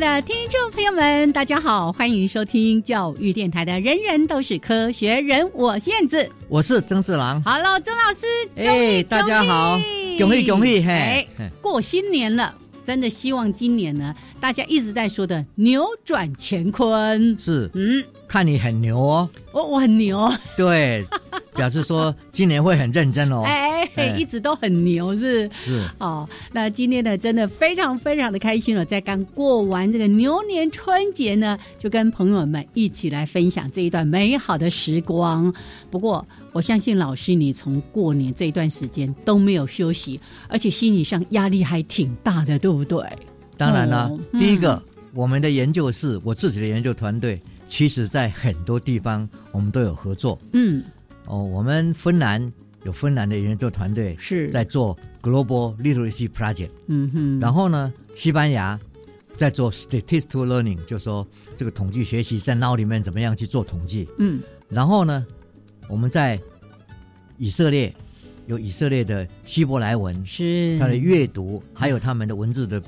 [0.00, 7.42] 的听众朋友们，大家好，欢迎收听教育电台的《人人都是科学人》，我是燕子，我是曾四郎。
[7.42, 8.26] Hello，曾老师，
[8.56, 9.78] 哎，大家好，
[10.18, 10.46] 恭喜。
[10.46, 11.28] 恭喜，嘿，
[11.60, 12.54] 过新年了，
[12.86, 21.04] 真的希望今年呢，大家一直在说的扭转乾坤，是，嗯，看你很牛哦，我我很牛，对。
[21.56, 23.84] 表示说今年会很认真哦， 哎，
[24.16, 26.26] 一直都很牛是是哦。
[26.52, 35.52] 那今天呢，真的非常非常的开心了，在刚过完这个牛年春节呢，就跟朋友们一起来分享这一段美好的时光。
[35.90, 43.04] 不过我相信老师，你从过年这一段时间都没有休息，而且心理上压力还挺大的，对不对？
[43.56, 44.80] 当然了，第一个，
[45.12, 50.84] 我们的研究室，我自己的研究团队，其实在很多地方我们都有合作，嗯。
[51.26, 54.50] 哦，我们芬兰有芬兰的研究团队是。
[54.50, 58.78] 在做 Global Literacy Project，嗯哼，然后呢，西班牙
[59.36, 61.24] 在做 Statistical Learning，就说
[61.56, 65.24] 这个统计学习在脑里面怎么样去做统计，嗯，然后呢，
[65.88, 66.40] 我们在
[67.38, 67.94] 以色列
[68.46, 70.76] 有以色列的希伯来文，是。
[70.80, 72.82] 它的阅读，还有他们的文字的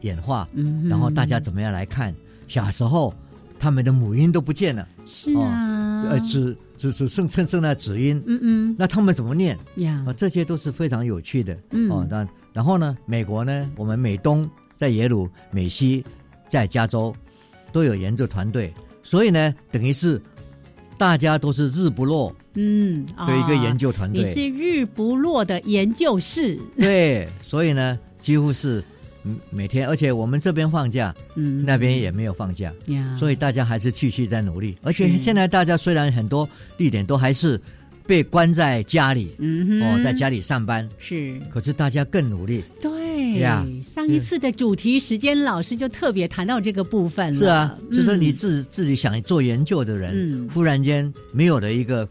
[0.00, 2.12] 演化，嗯，然后大家怎么样来看？
[2.48, 3.14] 小时候
[3.58, 6.56] 他们的母音都不见了，是啊，呃，只。
[6.78, 10.00] 只只剩剩剩那子音，嗯嗯，那他们怎么念呀？
[10.06, 12.06] 啊，这些都是非常有趣的，嗯哦。
[12.08, 16.04] 那然后呢，美国呢，我们美东在耶鲁，美西
[16.46, 17.12] 在加州，
[17.72, 20.22] 都有研究团队，所以呢，等于是
[20.96, 24.22] 大家都是日不落，嗯，的一个研究团队。
[24.22, 28.84] 你是日不落的研究室，对，所以呢，几乎是。
[29.50, 32.72] 每天，而且我们这边放假，嗯，那边也没有放假，
[33.18, 34.76] 所以大家还是继续在努力。
[34.82, 37.60] 而且现在大家虽然很多地点都还是
[38.06, 42.64] 被关在家里，嗯，哦，在家里上班是，可是大家更努力。
[42.80, 47.38] 对呀，上一次的主题时间，老师就特别谈到这个部分了。
[47.38, 52.08] 是啊，就是你自自己想做研究的人，忽然间没有了一个。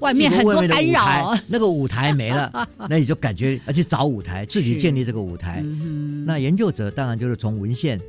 [0.00, 5.62] 外面很多干扰，那个舞台没了， 那你就感觉要去找舞台，自己建立这个舞台。
[6.24, 8.00] 那研究者当然就是从文献，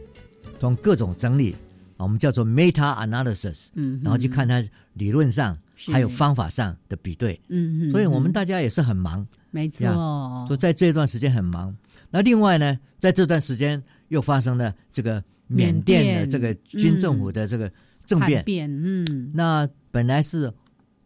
[0.59, 1.55] 从各种整理，
[1.97, 7.39] 我们叫做 meta analysis，嗯，然后去看它理论上还有方法上的比对。
[7.47, 11.75] 嗯，所以我们大家也是很忙，没错，就在这段时间很忙。
[12.11, 17.71] 那另外呢，在这段时间又发生了这个缅甸的这个军政府的这个
[18.05, 18.69] 政变。
[18.69, 20.53] 嗯，那本来是。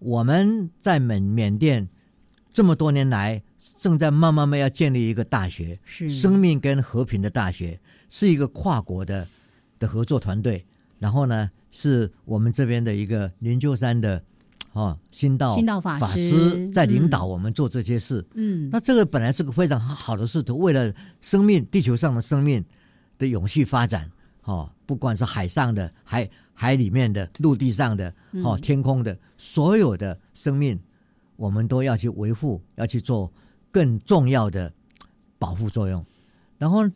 [0.04, 1.88] 我们在缅缅甸
[2.52, 3.42] 这么多年来，
[3.80, 9.26] 正在慢慢慢要建立一个大学，是生命跟和平的大学，是一个跨国的
[9.80, 10.66] 的合作团队。
[11.00, 14.22] 然后呢，是我们这边的一个灵鹫山的
[14.74, 18.26] 哦新道新道法师在领导我们做这些事。
[18.34, 22.64] 嗯，那这个本来是个非常好的事，为了生命地球上的生命
[23.18, 24.12] 的永续发展。
[24.44, 30.80] 哦，不管是海上的、海海里面的、陆地上的、哦天空的，所有的生命，
[31.36, 33.32] 我们都要去维护，要去做
[33.72, 34.72] 更重要的
[35.38, 36.06] 保护作用。
[36.58, 36.90] 然后，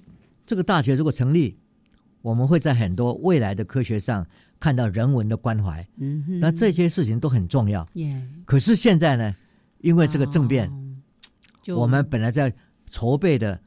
[0.46, 1.58] 这个大学如果成立，
[2.22, 4.26] 我们会在很多未来的科学上
[4.60, 5.86] 看到人文的关怀。
[5.98, 7.88] 嗯，那这些事情都很重要。
[7.94, 8.22] 耶。
[8.46, 9.36] 可是现在呢，
[9.80, 10.72] 因为这个政变，
[11.76, 12.54] 我们本来在
[12.90, 13.60] 筹备的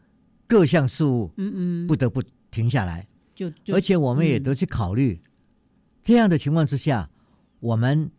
[0.47, 3.07] 各项事务，嗯嗯，不得不停下来。
[3.35, 5.21] 就而且我们也都去考虑，
[6.02, 7.08] 这样的情况之下，
[7.61, 8.11] 我们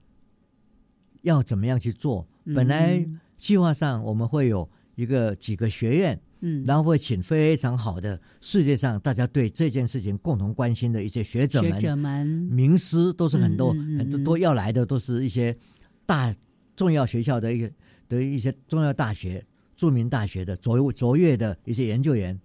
[1.21, 2.27] 要怎么样去做？
[2.55, 3.05] 本来
[3.37, 15.55] 计划上我们会有一个几个学院，嗯，然后会请非常好的世界上大家对这件事情共同关心的一些学者们、学者们、名师，都是很多很多都要来的，都是一些
[16.05, 16.33] 大
[16.75, 17.71] 重要学校的一个
[18.09, 19.45] 的一些重要大学、
[19.75, 22.39] 著名大学的卓卓越的一些研究员。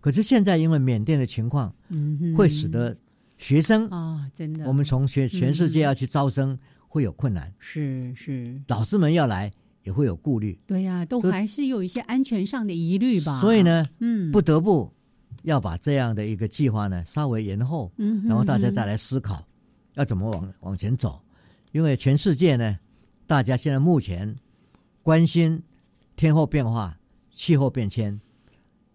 [0.00, 2.96] 可是现在因为缅甸的情况，嗯会使得
[3.38, 6.58] 学生啊，真的，我们从全全世界要去招生
[6.88, 9.50] 会有困难，是是，老师们要来
[9.84, 13.40] 也会有顾虑，对呀，都还是有一些安全上的疑虑吧。
[13.40, 14.92] 所以呢，嗯，不得不
[15.42, 19.46] 要把这样的一个计划呢稍微延后，嗯，然后大家再来思考
[19.94, 21.22] 要怎么往往前走，
[21.72, 22.78] 因为全世界呢，
[23.26, 24.36] 大家现在目前
[25.02, 25.62] 关心
[26.16, 26.98] 天候变化、
[27.30, 28.20] 气候变迁，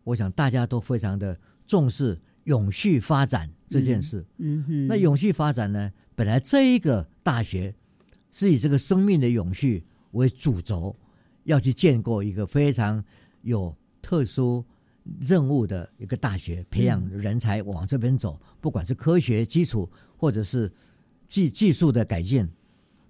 [0.03, 3.49] 我想大家都非常的重视永续发展。
[3.69, 5.91] 这件事，嗯哼，那永续发展呢？
[6.13, 7.73] 本来这一个大学
[8.31, 10.95] 是以这个生命的永续为主轴，
[11.45, 13.03] 要去建构一个非常
[13.41, 14.63] 有特殊
[15.19, 20.71] 任务的一个大学，培养人才往这边走，不管是科学基础或者是
[21.25, 22.47] 技技术的改进，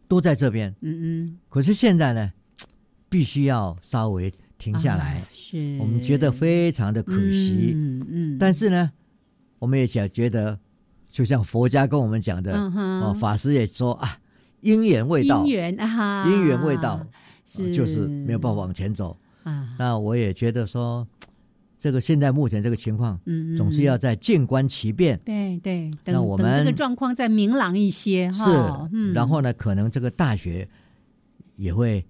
[0.08, 0.74] 都在这边。
[0.80, 1.40] 嗯嗯。
[1.50, 2.32] 可是现在呢，
[3.10, 7.74] 必须要稍微停下来，是我们觉得非常的可惜。
[7.76, 8.38] 嗯嗯。
[8.40, 8.90] 但是呢？
[9.64, 10.60] 我们也想觉得，
[11.08, 14.20] 就像佛家跟我们讲的，哦，法师也说啊，
[14.60, 17.00] 因缘未到，因缘啊，因缘未到，
[17.46, 19.74] 是就是没有办法往前走啊。
[19.80, 21.08] 那我也觉得说，
[21.80, 25.90] 这个现在目前这个情况，嗯总是要在静观其变，对对。
[26.04, 29.14] 那我们这个状况再明朗一些哈，是，嗯。
[29.14, 30.68] 然后呢，可能这个大学
[31.56, 32.06] 也会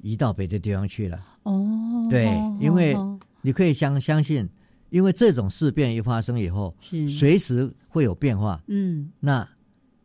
[0.00, 1.18] 移到别的地方去了。
[1.42, 2.24] 哦，对，
[2.58, 2.96] 因为
[3.42, 4.48] 你可以相相信。
[4.90, 8.62] 因为这种事变一发生以后，是随时会有变化。
[8.68, 9.48] 嗯，那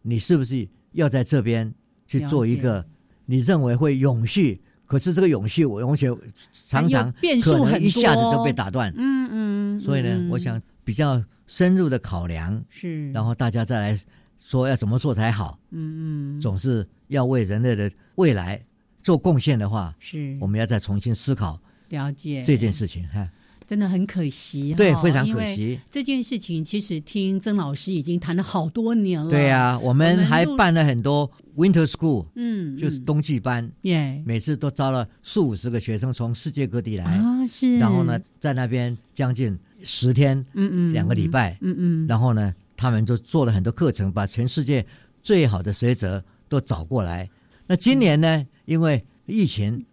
[0.02, 1.74] 你是不是要在这边
[2.08, 2.86] 去做一个
[3.26, 4.62] 你认为会永续？
[4.88, 6.18] 可是这个永续，我永远
[6.52, 7.10] 常常
[7.42, 8.94] 可能一下子就被打断。
[8.98, 9.82] 嗯嗯。
[9.82, 14.00] 所以呢，我想比较深入的考量，是然后大家再来
[14.38, 15.58] 说要怎么做才好。
[15.70, 16.42] 嗯嗯。
[16.42, 18.62] 总是要为人类的未来
[19.02, 21.58] 做贡献的话，是我们要再重新思考
[21.88, 23.30] 了解这件事情哈。
[23.72, 25.80] 真的很可惜，对，非常可惜。
[25.90, 29.30] 这件事情其实听曾老师已经谈了好多年了。
[29.30, 37.78] 对啊，我们还办了很多 Winter School，嗯，就是冬季班，耶，每次都招了四五十个学生从世界各地来啊，是。
[37.78, 44.86] 然后呢，在那边将近十天，嗯嗯，两个礼拜，嗯嗯，然后呢，他们就做了很多课程，把全世界
[45.24, 47.30] 最好的学者都找过来。
[47.68, 49.86] 那今年呢，因为疫情，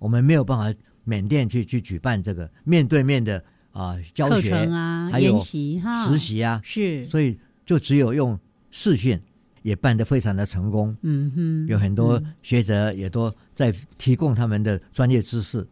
[0.00, 0.76] 我们没有办法。
[1.04, 3.42] 缅甸去去举办这个面对面的
[3.72, 8.38] 啊教学啊，还有习哈实习啊，是，所以就只有用
[8.70, 9.20] 视讯，
[9.62, 10.96] 也办得非常的成功。
[11.02, 15.66] 嗯哼，有很多学者也都在提供他们的专业知识，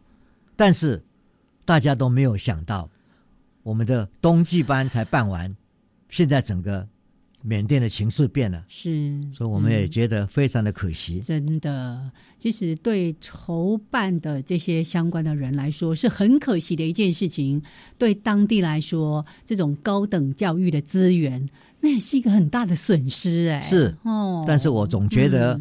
[0.55, 1.01] 但是
[1.65, 2.89] 大家都没有想到，
[3.63, 5.55] 我们的冬季班才办完，
[6.09, 6.87] 现在整个。
[7.41, 11.21] 缅甸的情势变了，是，所以我们也觉得非常的可惜。
[11.21, 17.61] 真的，其实对筹办的这些相关的人来说，是很可惜的一件事情。
[17.97, 21.49] 对当地来说，这种高等教育的资源，
[21.79, 23.49] 那也是一个很大的损失。
[23.49, 24.43] 哎，是哦。
[24.45, 25.59] 但是我总觉得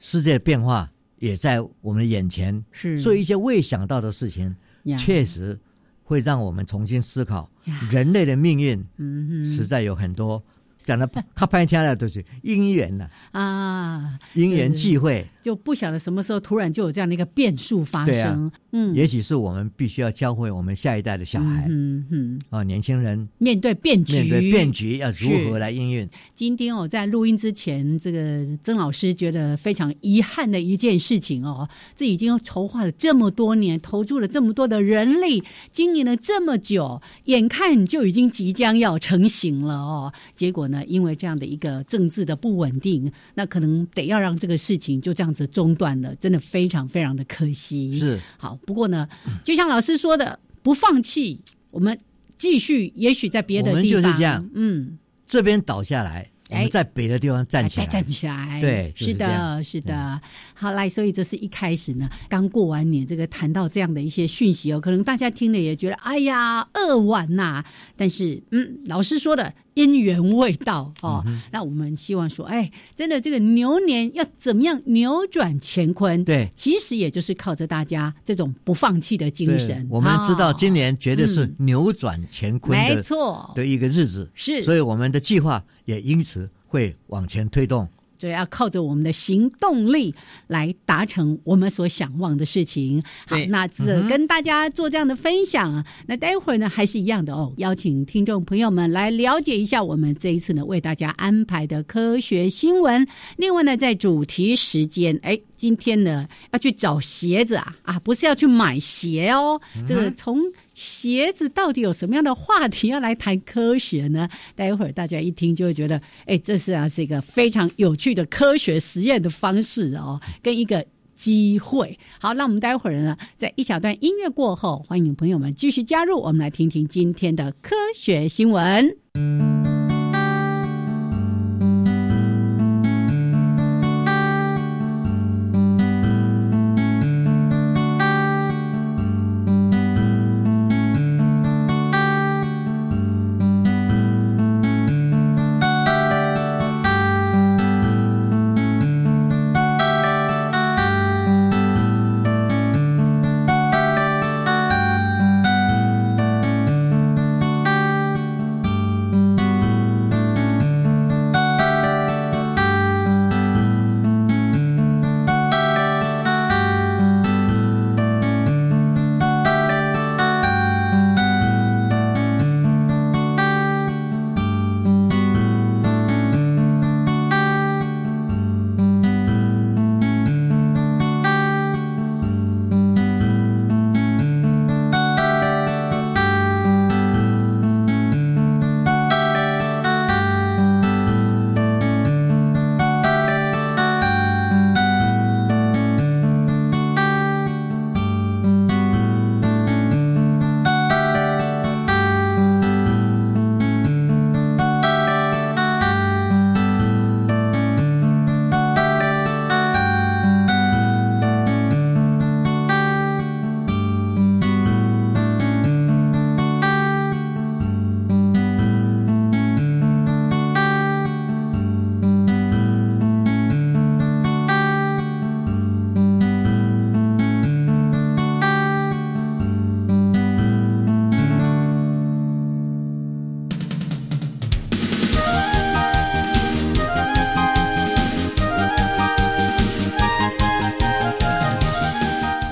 [0.00, 0.90] 世界变化
[1.20, 4.52] 也在我们的眼前，是，所以一些未想到的事情，
[4.98, 5.56] 确实
[6.02, 7.48] 会让我们重新思考
[7.88, 8.84] 人类的命运。
[8.96, 10.42] 嗯，实在有很多。
[10.90, 18.50] 讲的他半天了都是因缘呐啊，因缘际会，就不晓得什么时候突然就有这样的一个变数发生。
[18.72, 26.08] 嗯，也许是我们必须要教会我们下一代的小孩，嗯嗯啊，年轻人面对变局，面对变局要如何来应运？
[26.34, 47.98] 今天我在录音之前，这个曾老师觉得非常遗憾的一件事情哦，这已经筹划了这么多年，投注了这么多的人力，经营了这么久，眼看就已经即将要成型了哦，结果呢，因为这样的一个政治的不稳定，那可能得要让这个事情就这样子中断了，真的非常非常的可惜。
[47.98, 48.58] 是好。
[48.66, 49.08] 不过呢，
[49.42, 51.40] 就像老师说的，不放弃，
[51.72, 51.98] 我们
[52.38, 52.92] 继续。
[52.96, 54.48] 也许在别的地方，就是这样。
[54.54, 58.60] 嗯，这边倒下来，我们在别的地方站起来，站起来。
[58.60, 60.20] 对，是的，是的。
[60.54, 67.64] 好，来，所以这是一开始呢，刚过完年，这个谈到这样的一些讯息哦，可能大家听了也觉得，哎呀，扼腕呐。
[67.96, 69.52] 但是，嗯，老师说的。
[69.74, 76.24] 因缘未到哦，那我们希望说，哎，真的这个牛年要怎么样扭转乾坤？
[76.24, 79.86] 对，其实也就是靠着大家这种不放弃的精神。
[79.90, 87.88] 我们知道今年绝对是扭转乾坤的，没错的一个日子，是，所以我们的计划也因此会往前推动。
[88.20, 90.14] 所以要靠着我们的行动力
[90.46, 93.02] 来达成我们所想望的事情。
[93.26, 95.82] 好，那这跟大家做这样的分享。
[96.06, 103.08] 那待会儿呢，还是一样的哦，邀请听众朋友们来了解一下我们这一次呢为大家安排的科学新闻。
[103.38, 110.38] 另外呢，在主题时间，哎，今天呢要去找鞋子啊啊，不是要去买鞋哦，这个从。
[110.80, 114.26] 鞋子到底有什么样的话题要来谈科学呢？
[114.54, 120.82] 待会儿大家一听就会觉得，哎，这是啊，是一个非常有趣的科学实验的方式哦，跟一个
[121.14, 121.98] 机会。
[122.18, 129.59] 好，那我们待会儿呢，在一小段音乐过后，欢迎朋友们继续加入，我们来听听今天的科学新闻。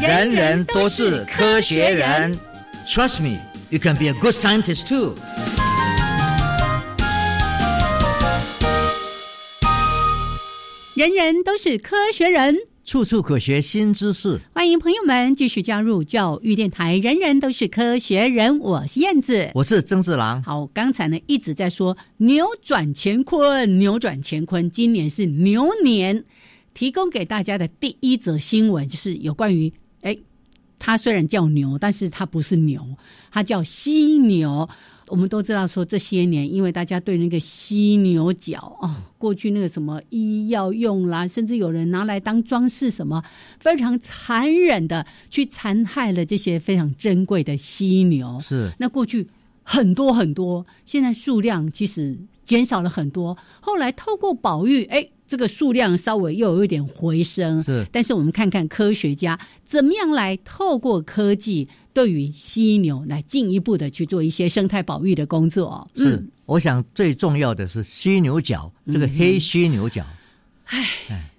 [0.08, 2.34] 人人都是科学人
[2.86, 3.38] ，Trust me,
[3.68, 5.14] you can be a good scientist too。
[10.94, 14.40] 人人都是科学人，处处可学新知识。
[14.54, 16.96] 欢迎朋友们继续加入教育电台。
[16.96, 20.42] 人人都是科学人，我是燕子，我是曾志郎。
[20.42, 24.70] 好，刚才呢一直在说扭转乾坤，扭转乾坤。
[24.70, 26.24] 今年是牛年，
[26.72, 29.70] 提供给大家的第一则新闻就是有关于。
[30.78, 32.82] 它虽然叫牛，但是它不是牛，
[33.30, 34.68] 它叫犀牛。
[35.08, 43.24] 我们都知道说，这些年因为大家对那个犀牛角哦，过去那个什么医药用啦，甚至有人拿来当装饰，什么
[43.58, 48.38] 非常残忍的去残害了这些非常珍贵的犀牛。
[48.42, 49.26] 是那过去
[49.62, 53.34] 很多很多，现在数量其实减少了很多。
[53.60, 55.08] 后来透过保育，哎。
[55.28, 57.86] 这个数量稍微又有一点回升，是。
[57.92, 65.86] 但是我们看看科学家怎么样来透过科技，对于犀牛来进一步的去做一些生态保育的工作。
[65.94, 70.02] 是，我想最重要的是犀牛角，这个黑犀牛角，
[70.64, 71.30] 唉，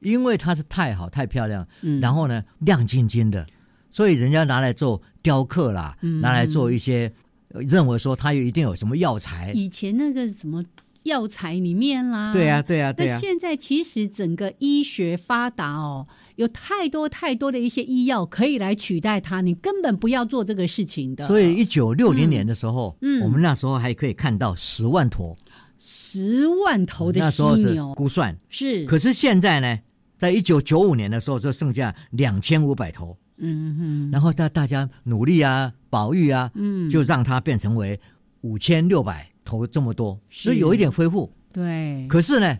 [0.00, 1.68] 因为它是太好、太漂亮，
[2.00, 3.46] 然后呢亮晶晶的，
[3.92, 7.12] 所以人家拿来做雕刻啦，拿来做一些
[7.48, 9.52] 认为说它有一定有什么药材。
[9.54, 10.64] 以前那个什么。
[11.04, 13.14] 药材里面啦，对呀，对呀，对呀。
[13.14, 21.26] 那现在其实整个医学发达哦，有太多太多的一些医药可以来取代它，你根本不要做这个事情的。
[21.26, 25.36] 所以一九六零年的时候，嗯，我们那时候还可以看到十万头，
[25.78, 28.84] 十万头的犀牛估算是。
[28.84, 29.78] 可是现在呢，
[30.18, 34.10] 在一九九五年的时候，就剩下两千五百头，嗯哼。
[34.10, 37.98] 然后大大家努力啊，保育啊，嗯，就让它变成为
[38.42, 39.30] 五千六百。
[39.48, 41.32] 投这么多，所以有一点恢复。
[41.50, 42.58] 对，可是呢，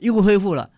[0.00, 0.68] 又恢复了，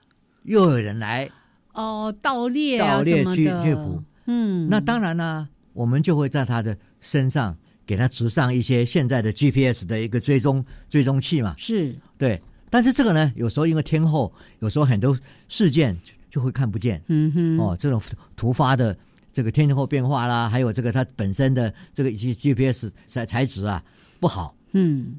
[0.42, 1.26] 又有人来
[1.72, 4.02] 哦盗猎盗猎去去捕。
[4.26, 7.56] 嗯，那当然呢，我们就会在他的身上
[7.86, 11.54] 给他植上一些现在的 GPS 的一个追踪追踪器嘛。
[11.56, 12.42] 是，对。
[12.68, 15.18] 但是这个呢，有时候因为天后，有时候很多
[15.48, 15.96] 事件
[16.28, 17.02] 就会看不见。
[17.06, 17.98] 嗯哼，哦，这种
[18.36, 18.94] 突发的
[19.32, 23.82] 这个天气候变化啦，还有这个它本身的这个一些 GPS 材材质啊
[24.20, 24.54] 不好。
[24.72, 25.16] 嗯。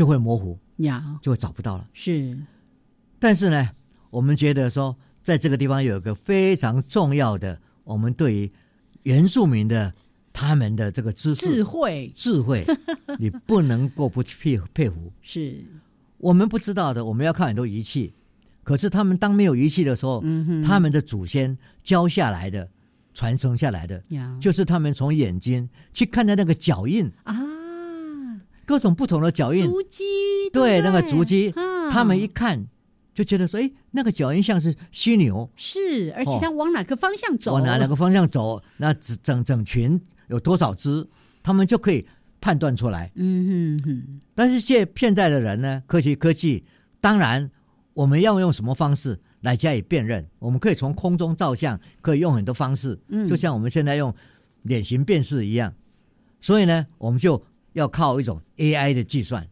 [0.00, 1.86] 就会模糊呀，就会找不到了。
[1.92, 2.34] 是，
[3.18, 3.68] 但是呢，
[4.08, 8.50] 我们觉得说，在这个地方有一个非常重要的，我们对于
[9.02, 9.92] 原住民的
[10.32, 12.64] 他们的这个知识、智慧、智慧，
[13.20, 15.12] 你不能够不去佩佩服。
[15.20, 15.62] 是。
[16.16, 18.14] 我们不知道的，我们要看很多仪器。
[18.62, 22.66] 可是他们当没有仪器的时候，嗯哼，他们的祖先教下来的
[23.12, 24.02] 传承下来的，
[24.40, 27.12] 就是他们从眼睛去看的那个脚印。
[27.24, 27.36] 啊，
[28.70, 30.04] 各种不同的脚印，足迹，
[30.52, 31.52] 对那个足迹，
[31.90, 32.64] 他们一看
[33.12, 41.04] 就觉得说，哎，那个脚印像是犀牛，是，而且它往哪个方向走，往哪哪个方向走，那整整整群有多少只，
[41.42, 42.06] 他们就可以
[42.40, 43.10] 判断出来。
[43.16, 44.20] 嗯哼哼。
[44.36, 46.64] 但是现现在的人呢，科学科技，
[47.00, 47.50] 当然
[47.92, 49.18] 我们要用什么方式？
[49.40, 54.14] 来加以辨认，我们可以从空中照相，可以用很多方式，嗯，就像我们现在用
[54.62, 55.74] 脸型辨识一样。
[56.40, 59.46] 所以呢，我们就要靠一种 AI 的计算。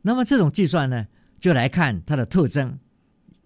[0.00, 1.06] 那么这种计算呢，
[1.40, 2.78] 就来看它的特征。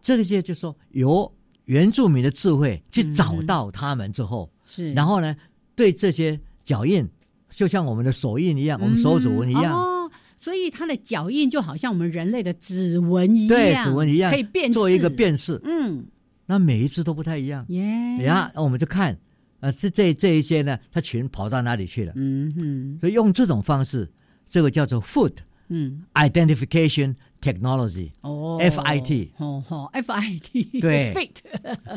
[0.02, 1.30] 这些就说由
[1.64, 5.36] 原住民的智慧去找到他们之后，是，然后呢，
[5.74, 7.08] 对这些脚印，
[7.50, 9.74] 就像我们的手印一样，我们手指纹一样。
[9.76, 9.92] 哦
[10.38, 15.58] 所以它的脚印就好像我们人类的指纹一样，对，指纹一样可以辨做一个辨识。
[15.64, 16.06] 嗯，
[16.44, 17.64] 那每一只都不太一样。
[17.68, 19.18] 耶，呀，那我们就看，
[19.60, 22.12] 呃，这这这一些呢，它全跑到哪里去了？
[22.16, 22.98] 嗯哼。
[23.00, 24.10] 所以用这种方式，
[24.46, 25.32] 这个叫做 foot，
[25.68, 31.30] 嗯，identification technology，哦，F I T，哦好 f I T，对，fit，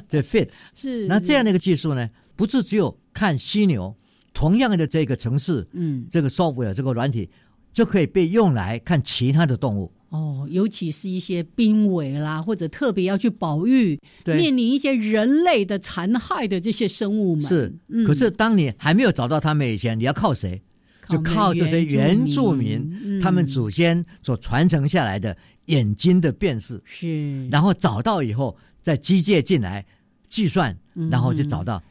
[0.07, 1.07] 这 fit 是。
[1.07, 3.95] 那这样的一个技术呢，不是只有看犀牛，
[4.33, 7.29] 同样的这个城市，嗯，这个 software 这个软体。
[7.71, 17.45] 就可以被用来看其他的动物哦，尤其是一些濒危啦，或者特别要去保育、面临一些人类的残害的这些生物们。
[17.45, 17.71] 是，
[18.05, 20.61] 可是当你还没有找到他们以前，你要靠谁？
[21.07, 25.35] 就靠这些原住民，他们祖先所传承下来的
[25.65, 26.81] 眼睛的辨识。
[26.85, 29.85] 是，然后找到以后，再机械进来
[30.27, 30.75] 计算，
[31.09, 31.81] 然后就找到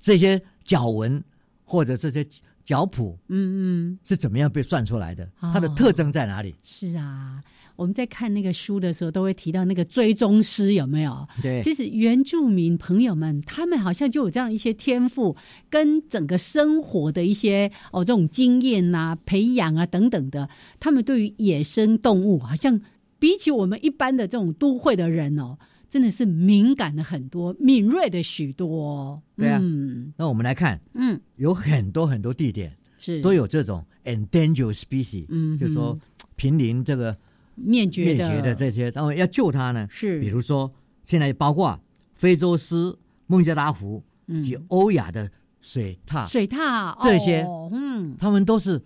[0.00, 1.22] 这些脚纹
[1.64, 2.26] 或者这些。
[2.64, 5.28] 脚谱，嗯嗯，是怎么样被算出来的？
[5.40, 6.54] 它的特征在哪里？
[6.62, 7.42] 是啊，
[7.82, 11.28] 我们在看那个书的时候，都会提到那个追踪师有没有？
[11.42, 15.36] 对，就是原住民朋友们，他们好像就有这样一些天赋，
[15.68, 20.48] 跟整个生活的一些哦这种经验呐、培养啊等等的，
[20.80, 22.80] 他们对于野生动物，好像
[23.18, 25.58] 比起我们一般的这种都会的人哦。
[25.88, 29.20] 真的是敏感的很多，敏锐的许多。
[29.36, 29.60] 对啊，
[30.16, 35.98] 那我们来看，嗯，有很多很多地点是都有这种 endangered species，嗯，就说
[36.34, 37.14] 濒临这个
[37.54, 40.72] 灭绝灭绝的这些，然后要救它呢，是比如说
[41.04, 41.78] 现在包括
[42.14, 42.94] 非洲狮、
[43.26, 44.02] 孟加拉虎
[44.42, 48.82] 及欧亚的水獭、水獭这些，嗯，他们都是。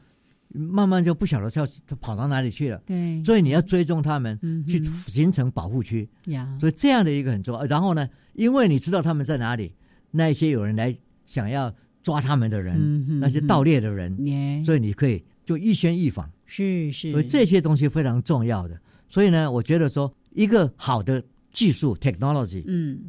[0.49, 1.69] 慢慢就不晓得要
[2.01, 6.09] 跑到哪里去了，对，所以你要追踪他们，去形成保护区。
[6.27, 7.67] 呀，所以这样的一个很重要。
[7.67, 9.75] 然后呢，因为你知道他们在哪里，
[10.13, 16.31] 那一些有人来想要抓他们的人，那些盗猎的人，所以你可以就一宣一防。
[16.47, 18.81] 是是，所以这些东西非常重要的。
[19.09, 23.01] 所以呢，我觉得说一个好的技术 technology，嗯，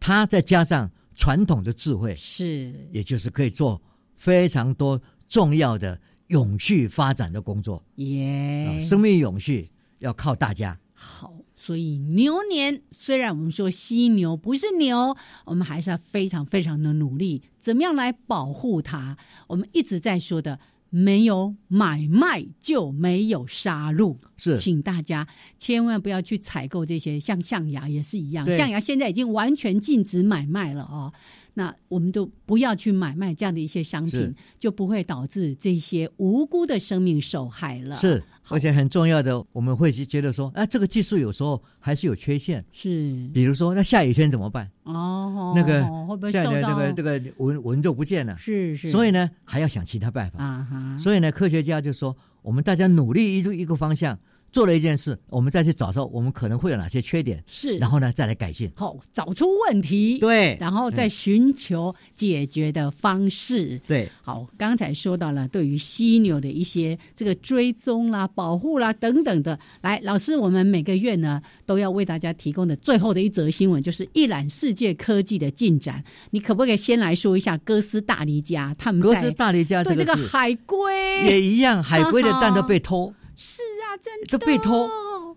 [0.00, 3.80] 它再加上传统的智慧，是，也就是可以做
[4.16, 6.00] 非常多重要的。
[6.28, 8.78] 永续发展的工作，耶！
[8.82, 9.66] 生命永续
[10.00, 10.78] 要靠大家。
[10.92, 19.16] 好，所以牛年虽然我们说犀牛不是牛，我们还是要非常非常的努力，怎么样来保护它？
[19.46, 24.16] 我们一直在说的，没有买卖就没有杀戮。
[24.36, 31.12] 是，请大家千万不要去采购这些，像象牙也是一样，象牙现在已经完全禁止买卖了啊。
[31.58, 37.96] 那我们都不要去买卖这样的一些商品，就不会导致这些无辜的生命受害了。
[37.96, 42.64] 是，而且很重要的，我们会觉得说，啊，这个技术有时候还是有缺陷。
[42.70, 44.70] 是，比如说，那下雨天怎么办？
[44.84, 48.38] 哦，那个会不会受到这个这个纹纹就不见了？
[48.38, 48.92] 是是。
[48.92, 50.98] 所以呢，还要想其他办法啊哈。
[51.02, 54.16] 所以呢，科学家就说，我们大家努力一个一个方向。
[54.58, 83.14] 做了一件事，我们再去找说我们可能会有哪些缺点，是，然后呢再来改进，好找出问题，对，然后再寻求解决的方式，对，好，刚才说到了对于犀牛的一些这个追踪啦、保护啦等等的，来，老师，我们每个月呢都要为大家提供的最后的一则新闻，就是一览世界科技的进展，你可不可以先来说一下哥斯大黎加他们哥斯大黎加对这个海龟也一样，海龟的蛋都被偷。
[83.40, 84.26] 是啊，真的。
[84.28, 84.88] 都被偷，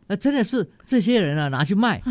[0.08, 2.02] 那真的是这些人啊拿去卖，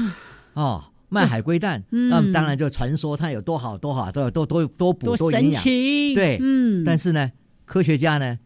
[0.55, 7.31] 哦，卖海龟蛋，那么当然就传说它有多好多好，多多多多补多营养，对，嗯，但是呢，
[7.65, 8.39] 科学家呢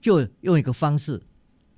[0.00, 1.22] 就用一个方式，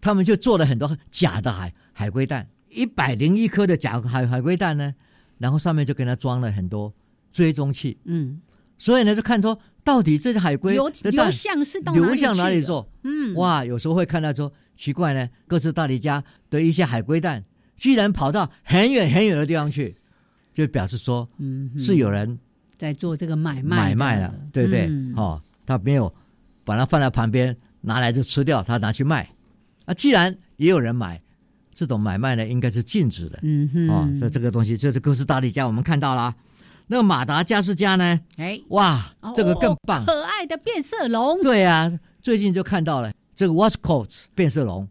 [0.00, 4.94] 他们就做了很多假的海海龟蛋，一百零一颗的假海海龟蛋呢，
[5.38, 6.92] 然后上面就给它装了很多
[7.32, 8.40] 追踪器，嗯，
[8.78, 14.52] 所以呢就看出到底这只海龟的蛋向是到流向哪里做，嗯，哇，有时候会看到说。
[14.80, 17.44] 奇怪呢，哥斯达黎加的一些海龟蛋
[17.76, 19.94] 居然跑到很远很远的地方去，
[20.54, 22.38] 就表示说，嗯，是有人
[22.78, 24.90] 在做这个买卖买卖了，对不对？
[25.16, 26.10] 哦，他没有
[26.64, 29.28] 把它放在旁边拿来就吃掉，他拿去卖。
[29.84, 31.20] 啊，既然也有人买，
[31.74, 33.38] 这种买卖呢应该是禁止的。
[33.42, 36.34] 嗯哼，哦，这这个东西就是哥斯达黎加，我们看到了。
[36.86, 38.18] 那个马达加斯加呢？
[38.38, 41.38] 哎，哇，这个更棒，可爱的变色龙。
[41.42, 44.86] 对啊，最近就看到了这个 Wascoat 变色龙。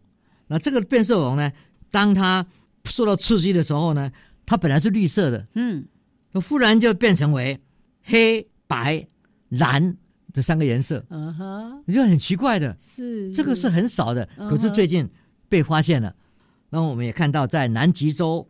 [0.47, 1.51] 那这个变色龙呢，
[1.91, 2.43] 当它
[2.85, 4.11] 受到刺激的时候呢，
[4.43, 5.85] 它本来是绿色的，嗯，
[6.33, 7.59] 忽然就变成为
[8.01, 9.07] 黑白
[9.49, 9.95] 蓝
[10.33, 11.05] 这三个颜色。
[11.11, 15.07] 嗯哼，你就很奇怪的，是这个是很少的，可是最近
[15.47, 16.15] 被发现了。
[16.71, 18.49] 那我们也看到，在南极洲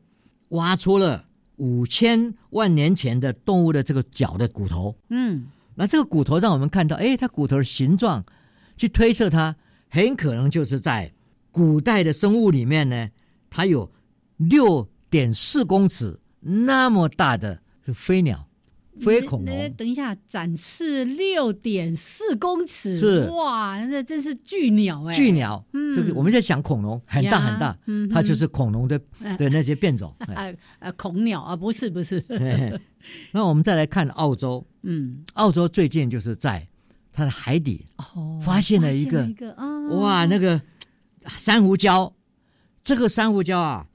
[0.51, 1.25] 挖出了。
[1.57, 8.23] 五千万年前的动物的这个脚的骨头，嗯，那这个骨头让我们看到，哎，它骨头的形状，
[8.77, 9.53] 去推测它
[9.89, 11.11] 很可能就是在
[11.51, 13.09] 古代的生物里面呢，
[13.49, 13.91] 它有
[14.37, 18.45] 六点四公尺那么大的是飞鸟。
[18.99, 23.29] 飞恐龙，等一下，展翅六点四公尺，是。
[23.29, 28.99] 哇，那真是巨鸟哎，巨鸟，嗯，就是我们在想恐龙，很大很大，嗯，它就是恐龙的
[29.37, 32.21] 的那些变种，呃 呃，恐鸟啊，不是不是。
[33.31, 36.67] 那我们再来看澳洲，嗯，澳洲最近就是在
[37.11, 40.61] 它的海底哦，发现了一个一个啊，哇，那个
[41.27, 42.13] 珊瑚礁，
[42.83, 43.87] 这个珊瑚礁啊，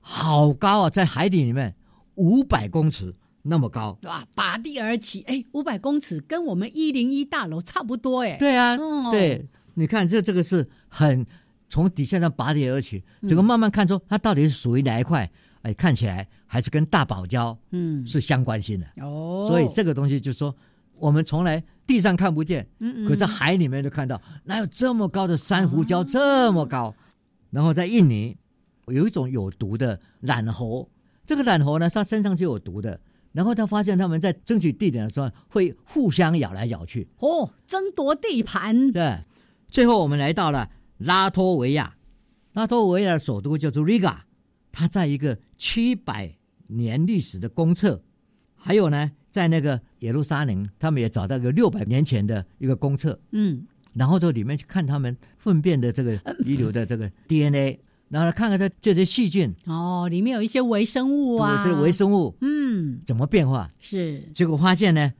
[0.00, 1.74] 好高啊，在海底里面
[2.14, 3.14] 五百公尺。
[3.48, 4.26] 那么高，对吧！
[4.34, 8.36] 拔地而起，哎，五百公尺，跟我们一零一大楼差不多，哎。
[8.38, 8.76] 对啊，
[9.12, 11.24] 对，你看这这个是很
[11.70, 15.30] 从底下上拔地而起，这个慢慢看出它到底是属于哪一块，
[15.62, 19.46] 哎，看起来还是跟大堡礁嗯是相关性的哦。
[19.48, 20.52] 所以这个东西就是说，
[20.98, 26.94] 我们从来地上看不见，嗯嗯，可是海里面就看到，哪有这么高的珊瑚礁这么高？
[27.50, 28.36] 然后在印尼
[28.88, 30.90] 有一种有毒的懒猴，
[31.24, 33.00] 这个懒猴呢，它身上就有毒的。
[33.32, 38.90] 然后他发现他们在争取地点的时候会互相咬来咬去，哦，争夺地盘。
[38.90, 39.24] 对，
[39.68, 41.96] 最后我们来到了拉脱维亚，
[42.54, 44.20] 拉脱维亚的首都叫做 Riga，
[44.72, 48.02] 它在一个七百年历史的公厕，
[48.54, 56.14] 还有呢，在那个耶路撒冷，他们也找到一个六百年前的一个公厕，嗯，然后就里面去看他们粪便的这个
[56.44, 57.78] 遗留的这个 DNA。
[58.08, 63.68] 然后看看它这些细菌哦，里面有一些微生物啊，这微生物嗯怎么变化？
[63.80, 65.12] 是结果发现呢，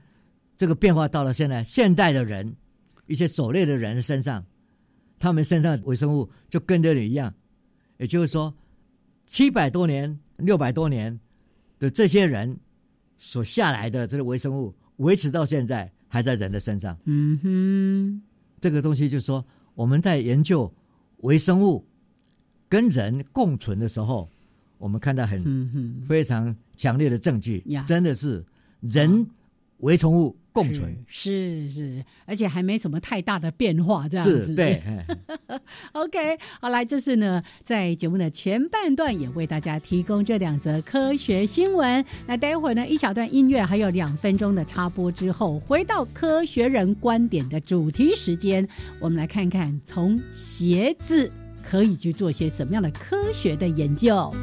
[0.55, 2.55] 这个变化到了现在现代的人，
[3.07, 4.41] 一些狩猎的人身上，
[5.19, 7.33] 他们身上微生物就跟着你一样，
[7.97, 8.53] 也就是说，
[9.25, 11.19] 七百多年、六百多年
[11.79, 12.57] 的这些人
[13.17, 16.97] 所下来的这个微生物，维持到现在还在人的身上。
[17.05, 18.21] 嗯哼，
[18.61, 20.71] 这个东西就是说我们在研究
[21.17, 21.85] 微生物。
[22.69, 24.29] 跟人共存的时候，
[24.77, 28.43] 我们看到很非常强烈的证据，真的是
[28.81, 29.25] 人
[29.77, 34.55] 为宠物共存，是是，而且还没什么太大的变化，这样子。
[34.55, 34.81] 对，
[35.93, 42.03] OK，好来，就是呢，在节目的前半段也为大家提供这两则科学新闻。
[42.25, 48.67] 那待会儿呢，一小段音乐，还有两分钟的插播之后，回到科学人观点的主题时间，
[48.99, 51.31] 我们来看看从鞋子。
[51.69, 54.33] 可以去做些什么样的科学的研究？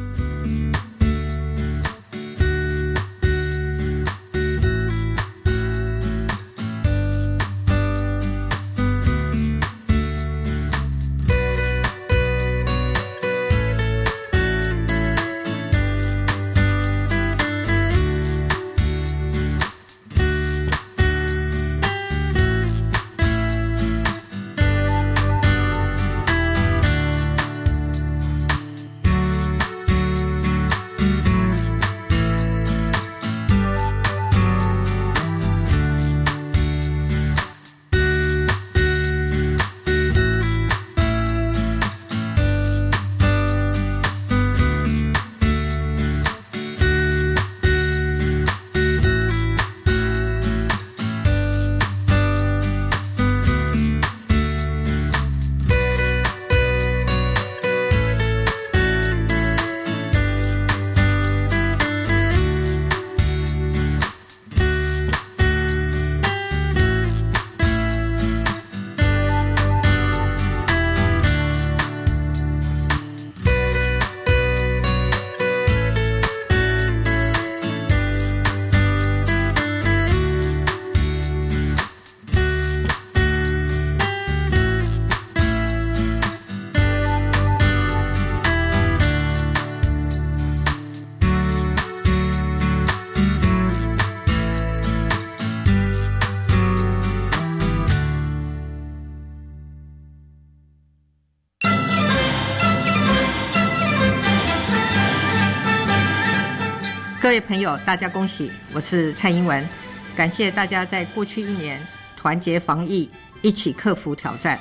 [107.34, 108.52] 位朋友，大家恭喜！
[108.72, 109.68] 我是蔡英文，
[110.14, 111.84] 感谢大家在过去一年
[112.16, 113.10] 团结防疫，
[113.42, 114.56] 一起克服挑战。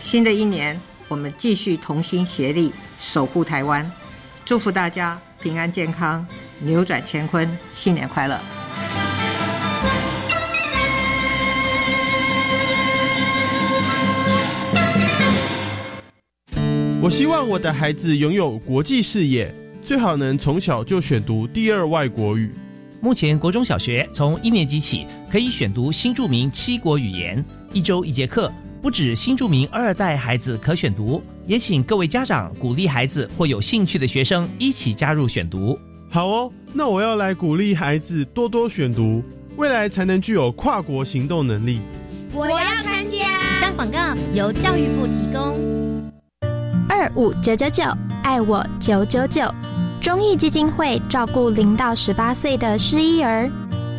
[0.00, 3.88] 新的一年，我们继续同心协力守护台湾，
[4.44, 6.26] 祝福大家平安健康，
[6.58, 8.40] 扭转乾坤，新年快乐！
[17.00, 19.54] 我希望我的孩子拥有国际视野，
[19.86, 22.52] 最好能从小就选读第二外国语。
[23.00, 28.50] 目前国中小学从一年级起可以选读新著名七国语言，一周一节课。
[28.82, 35.78] 不止新著名二代孩子可选读，也请各位家长鼓励孩子或有兴趣的学生一起加入选读。
[36.10, 39.22] 好哦，那我要来鼓励孩子多多选读，
[39.54, 41.80] 未来才能具有跨国行动能力。
[42.32, 43.18] 我要参加。
[43.18, 44.00] 以上广告
[44.34, 45.56] 由教育部提供。
[46.88, 47.84] 二五九九九，
[48.24, 49.42] 爱我九九九，
[50.06, 53.50] 中义基金会照顾零到十八岁的失依儿，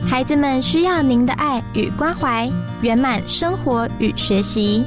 [0.07, 2.49] 孩子们需要您的爱与关怀，
[2.81, 4.85] 圆满生活与学习。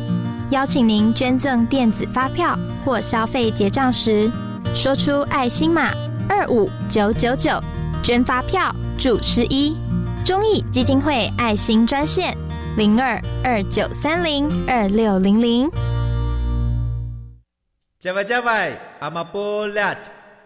[0.48, 4.32] 邀请您捐赠电子发票或消费结账时，
[4.74, 5.92] 说出爱心码
[6.26, 7.62] 二五九九九，
[8.02, 9.76] 捐发票助失依。
[10.24, 12.34] 中义基金会爱心专线
[12.78, 15.70] 零二二九三零二六零零。
[18.02, 18.70] Java Java,
[19.02, 19.96] Amapolat,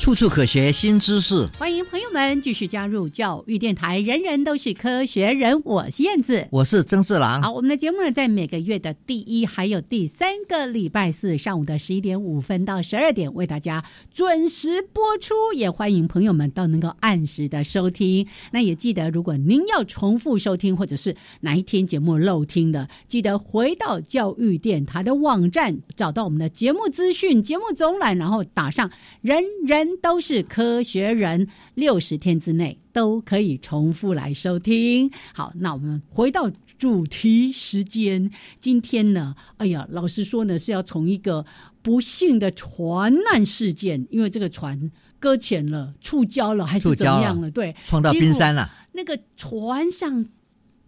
[0.00, 4.00] 处处可学新知识，欢迎朋友们继续加入教育电台。
[4.00, 7.42] 人人都是科学人，我是燕子，我是曾四郎。
[7.42, 15.34] 好，我们的节目呢，在每个月的第一还有第三个礼拜四上午的十一点五分到十二点，为大家准时播出。
[15.54, 18.26] 也欢迎朋友们都能够按时的收听。
[18.52, 29.88] 那也记得，如果您要重复收听，或者是哪一天节目漏听的，记得回到教育电台的网站，找到我们的节目资讯、节目总览，然后打上“人人”。
[29.98, 35.10] 都是科学人，六十天之内都可以重复来收听。
[35.34, 38.30] 好，那我们回到主题时间。
[38.58, 41.44] 今天呢，哎呀，老实说呢，是要从一个
[41.82, 47.50] 不幸的船难事件，因为这个船搁浅了、触礁了，还是怎么样了？
[47.50, 48.70] 对，撞到冰山了。
[48.92, 50.26] 那个船上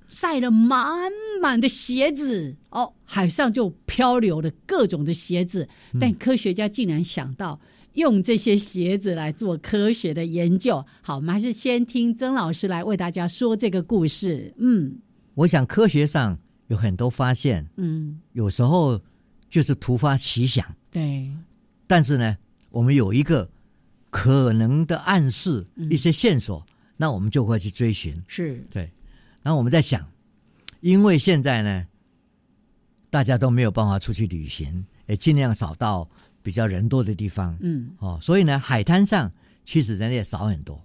[0.08, 1.10] 晒了满
[1.40, 5.68] 满的鞋子，哦，海上就漂流了各种的鞋子，
[6.00, 7.60] 但科学家竟然想到。
[7.94, 14.52] 用这些鞋子来做科学的研究，好，我们还是先听曾老师来为大家说这个故事。
[14.56, 14.96] 嗯，
[15.34, 18.98] 我想科学上有很多发现，嗯，有时候
[19.50, 21.30] 就是突发奇想，对。
[21.86, 22.36] 但是呢，
[22.70, 23.46] 我们有一个
[24.08, 26.64] 可能的暗示，一些线索，
[26.96, 28.18] 那我们就会去追寻。
[28.26, 28.90] 是，对。
[29.42, 30.06] 然后我们在想，
[30.80, 31.86] 因为现在呢，
[33.10, 36.08] 大家都没有办法出去旅行，也尽量少到。
[36.42, 39.30] 比较人多的地方，嗯，哦，所以呢，海滩上
[39.64, 40.84] 其实人也少很多。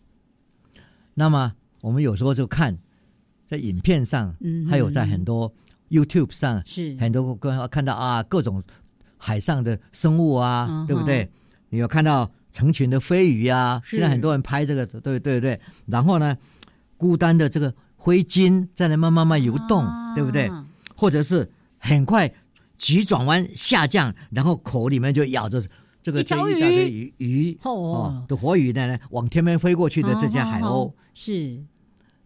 [1.14, 2.78] 那么我们有时候就看
[3.48, 5.52] 在影片上，嗯，还有在很多
[5.90, 8.64] YouTube 上，是很多个看到啊，各种
[9.18, 11.30] 海上的生物啊，对不对？
[11.70, 13.82] 你有看到成群的飞鱼啊？
[13.84, 15.60] 现在很多人拍这个，对对对。
[15.86, 16.38] 然后呢，
[16.98, 20.52] 孤单的这个灰鲸在那慢慢慢游动，对不对？
[20.96, 22.32] 或者是很快。
[22.78, 25.64] 急转弯下降，然后口里面就咬着
[26.02, 27.14] 这个这一大堆鱼。
[27.18, 30.94] 鱼哦的活鱼呢，往天边飞过去的这些海鸥。
[31.14, 31.64] 是。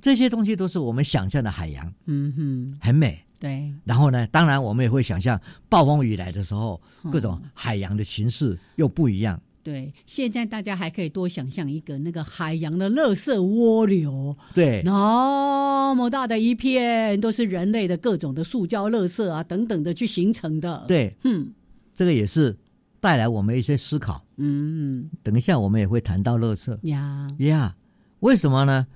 [0.02, 3.24] 这些东西都是我们想象的海洋，嗯哼，很美。
[3.38, 9.40] 对，然后呢，当然我们也会想象暴风雨来的时候，各种海洋的形式又不一样。
[9.64, 20.84] 对，现在大家还可以多想象一个那个海洋的垃圾涡流，对，那么大的一片都是人类的各种的塑胶垃圾啊等等的去形成的。
[20.88, 21.54] 对，嗯，
[21.94, 22.58] 这个也是
[23.00, 24.26] 带来我们一些思考。
[24.38, 27.76] 嗯，等一下我们也会谈到垃圾呀呀，
[28.22, 28.88] 为什么呢？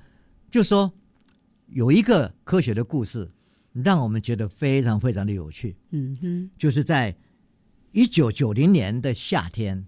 [0.49, 0.91] 就说
[1.67, 3.29] 有一个科学的故事，
[3.71, 5.75] 让我们觉得非常非常的有趣。
[5.91, 7.15] 嗯哼，就是在
[7.91, 9.85] 一九九零年的夏天。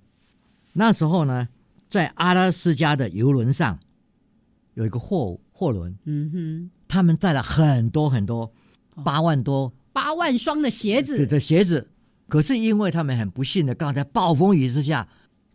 [0.80, 1.48] 那时候呢，
[1.90, 3.80] 在阿拉斯加的游轮上，
[4.76, 8.54] 有一个货货轮，嗯哼，他们带了很多很多
[9.04, 11.18] 八万多八万双的鞋子。
[11.18, 11.90] 对的鞋子，
[12.28, 15.08] 可是因为他们很不幸的，刚好在暴风雨之下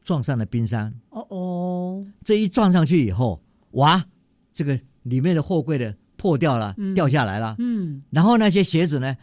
[0.05, 0.93] 撞上了冰山。
[1.11, 4.05] 哦哦，这一撞上去以后，哇，
[4.53, 7.55] 这个里面的货柜的破掉了，掉下来了。
[7.61, 9.17] 嗯，然后那些鞋子呢，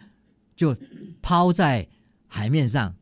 [0.55, 0.73] 就
[1.21, 1.85] 抛在
[2.25, 2.95] 海面上。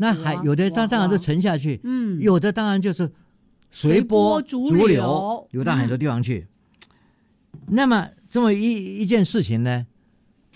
[0.00, 3.12] 那还有的当当然就沉下去，嗯，有的当然就是
[3.70, 6.46] 随波逐流，流到很多地方去。
[7.66, 9.86] 那么这么一一件事情呢，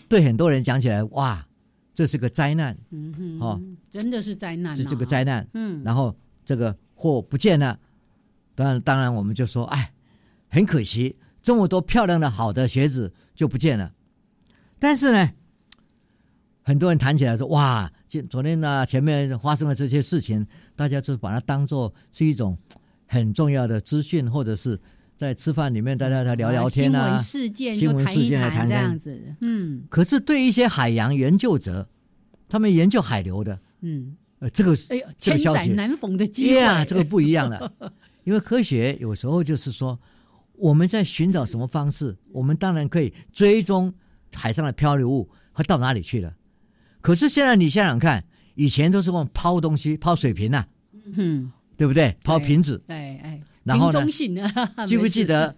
[0.09, 1.45] 对很多人讲起来，哇，
[1.93, 7.79] 这是个灾难，嗯哼，哦，真的是灾难，是这个灾难，嗯，然后这个货不见了，
[8.55, 9.93] 当然当然我们就说，哎，
[10.49, 13.93] 很可惜，这么多漂亮的好的鞋子就不见了，
[14.79, 15.31] 但是呢。
[16.65, 20.46] 很多人谈起来说：“哇，今昨天呢，前面发生了这些事情，
[20.77, 22.59] 大家就把它当做是一种
[23.07, 24.79] 很重要的资讯，或者是
[25.16, 29.18] 在吃饭里面大家在聊聊天啊，新闻事件、新闻事件来谈这样子。
[29.40, 31.88] 嗯，可是对一些海洋研究者，
[32.51, 37.72] 他们研究海流的，嗯，呃，这个哎呦，千载难逢的机会啊，这个不一样了，
[38.25, 39.98] 因为科学有时候就是说，
[40.53, 43.90] 我们在寻找什么方式，我们当然可以追踪
[44.35, 46.31] 海上的漂流物它到哪里去了。”
[47.03, 50.65] 可是现在你想想看，以前都是用抛东西、抛水瓶呐，
[51.17, 52.17] 嗯，对不对？
[52.25, 54.01] 抛瓶子，哎哎，然后呢？
[54.87, 55.55] 记不记得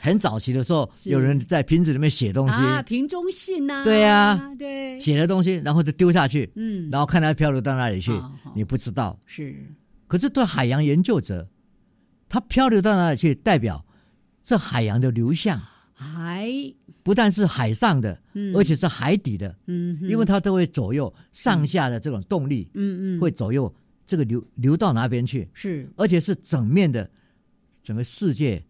[0.00, 2.82] 很早期的时候，有人在瓶子里面写东西啊？
[2.82, 8.12] 瓶中信呐，对呀，对，写的东西，然后就丢下去，嗯，然后看它漂流到哪里去，
[8.54, 9.54] 你不知道是。
[10.06, 11.48] 可是对海洋研究者，
[12.28, 13.84] 它漂流到哪里去，代表
[14.42, 15.60] 这海洋的流向。
[15.98, 16.50] 海。
[17.02, 23.74] 不但是海上的，嗯，而且是海底的，嗯，因为它都会左右上下的这种动力，嗯嗯，会左右
[24.06, 27.10] 这个流流到哪边去，是，而且是整面的
[27.82, 28.62] 整个世界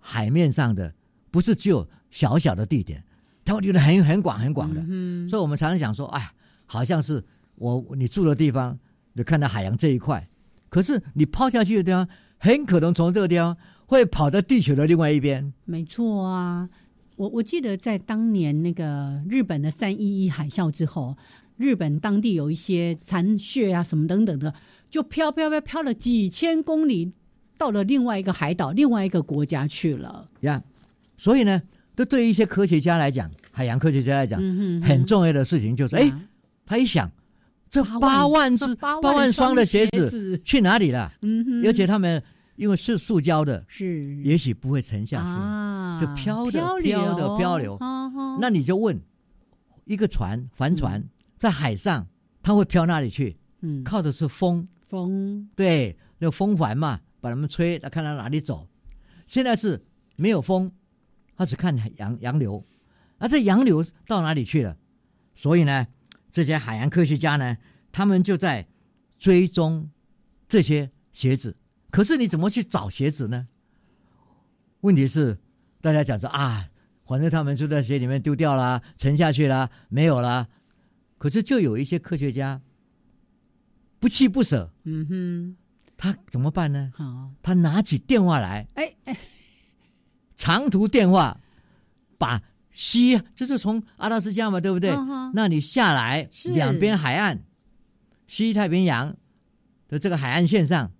[0.00, 0.92] 海面上的，
[1.30, 3.00] 不是只有小小的地点，
[3.44, 6.32] 它会流的很很广很广的，嗯，所以我们常常想说，哎，
[6.66, 7.22] 好像是
[7.54, 8.76] 我你住的地方，
[9.12, 10.28] 你看到海洋这一块，
[10.68, 13.56] 可是你抛下去的地方，很可能从这个地方。
[13.86, 16.68] 会跑到地球的另外一边，没错啊！
[17.16, 21.16] 我我记得在当年那个日本的三一一海啸之后，
[21.56, 24.52] 日本当地有一些残血啊什么等等的，
[24.90, 27.12] 就飘飘飘飘了几千公里，
[27.56, 30.28] 到了另外一个海岛、另外一个国家去了。
[30.40, 30.60] 呀，
[31.16, 31.62] 所以呢，
[31.94, 34.40] 这对于一些科学家来讲，海洋科学家来讲，
[34.82, 36.12] 很重要的事情就是，哎，
[36.66, 37.08] 他一想，
[37.70, 41.12] 这八万只、八万双的鞋子去哪里了？
[41.20, 42.20] 嗯哼，而且他们。
[42.56, 47.76] 因为是塑胶的，是也许不会沉下去，就飘的飘的漂流。
[48.40, 49.00] 那你就问，
[49.84, 51.02] 一个船帆船
[51.36, 52.06] 在海上，
[52.42, 53.36] 它会飘哪里去？
[53.60, 58.68] 嗯，靠的是风，风对，那风帆嘛，把它们吹，它看到哪里走。
[59.26, 59.84] 现在是
[60.16, 60.70] 没有风，
[61.36, 62.64] 它只看洋洋流，
[63.18, 64.76] 而这洋流到哪里去了？
[65.34, 65.86] 所以呢，
[66.30, 67.56] 这些海洋科学家呢，
[67.90, 68.68] 他们就在
[69.18, 69.90] 追踪
[70.46, 71.56] 这些鞋子。
[71.94, 73.46] 可是你怎么去找鞋子呢？
[74.80, 75.38] 问题是，
[75.80, 76.68] 大家讲说啊，
[77.06, 80.48] 反正他们就在鞋里面丢掉了，沉下去了，没有了。
[81.18, 82.60] 可是就有一些科学家
[84.00, 85.56] 不弃不舍，嗯哼，
[85.96, 86.90] 他怎么办呢？
[86.96, 89.16] 好，他拿起电话来，哎哎，
[90.36, 91.40] 长途电话，
[92.18, 94.92] 把西就是从阿拉斯加嘛，对不对？
[95.32, 97.44] 那你下来两边海岸，
[98.26, 99.16] 西太平洋
[99.86, 100.90] 的这个海岸线上。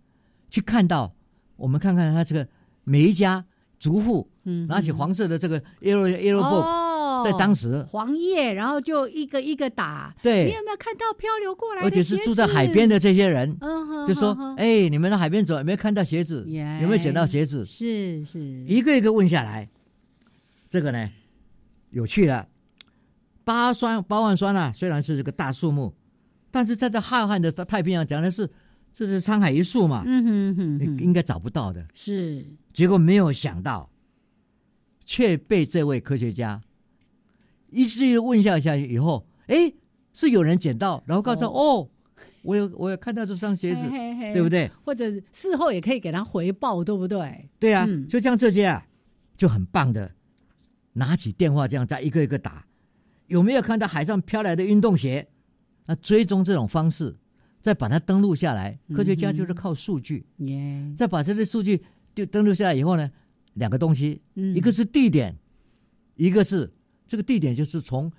[0.54, 1.12] 去看到，
[1.56, 2.46] 我们看看他这个
[2.84, 3.44] 每一家
[3.80, 10.14] 族户，嗯，拿起黄色的这个 yellow yellow book，在当时黄叶，然后就一个一个打。
[10.22, 11.82] 对，你有没有看到漂流过来？
[11.82, 16.44] 而且是住在海边的这些人，嗯，就说：“哎，你们到海边走，有没有看到鞋子？
[16.46, 19.68] 有没有捡到鞋子？”是是，一个一个问下来，
[20.68, 21.10] 这个呢
[21.90, 22.46] 有趣了。
[23.42, 25.92] 八双八万双啊，虽然是这个大数目，
[26.52, 28.48] 但是在这浩瀚的太平洋，讲的是。
[28.94, 30.04] 这是沧海一粟嘛？
[30.06, 31.84] 嗯哼哼，你应该找不到的。
[31.94, 33.90] 是，结果没有想到，
[35.04, 36.62] 却被这位科学家
[37.70, 39.72] 一次问下下以后，哎，
[40.12, 41.90] 是有人捡到，然后告诉哦，
[42.42, 43.82] 我有我有看到这双鞋子，
[44.32, 44.70] 对不对？
[44.84, 47.48] 或者事后也可以给他回报，对不对？
[47.58, 48.86] 对啊，就像这些啊，
[49.36, 50.14] 就很棒的，
[50.92, 52.64] 拿起电话这样再一个一个打，
[53.26, 55.26] 有没有看到海上飘来的运动鞋？
[55.86, 57.16] 那追踪这种方式。
[57.64, 60.26] 再把它登录下来，科学家就是靠数据。
[60.98, 61.82] 再把这些数据
[62.14, 63.10] 就登录下来以后呢，
[63.54, 65.34] 两个东西，一个是地点，
[66.16, 66.70] 一个是
[67.08, 68.12] 这个地点就是从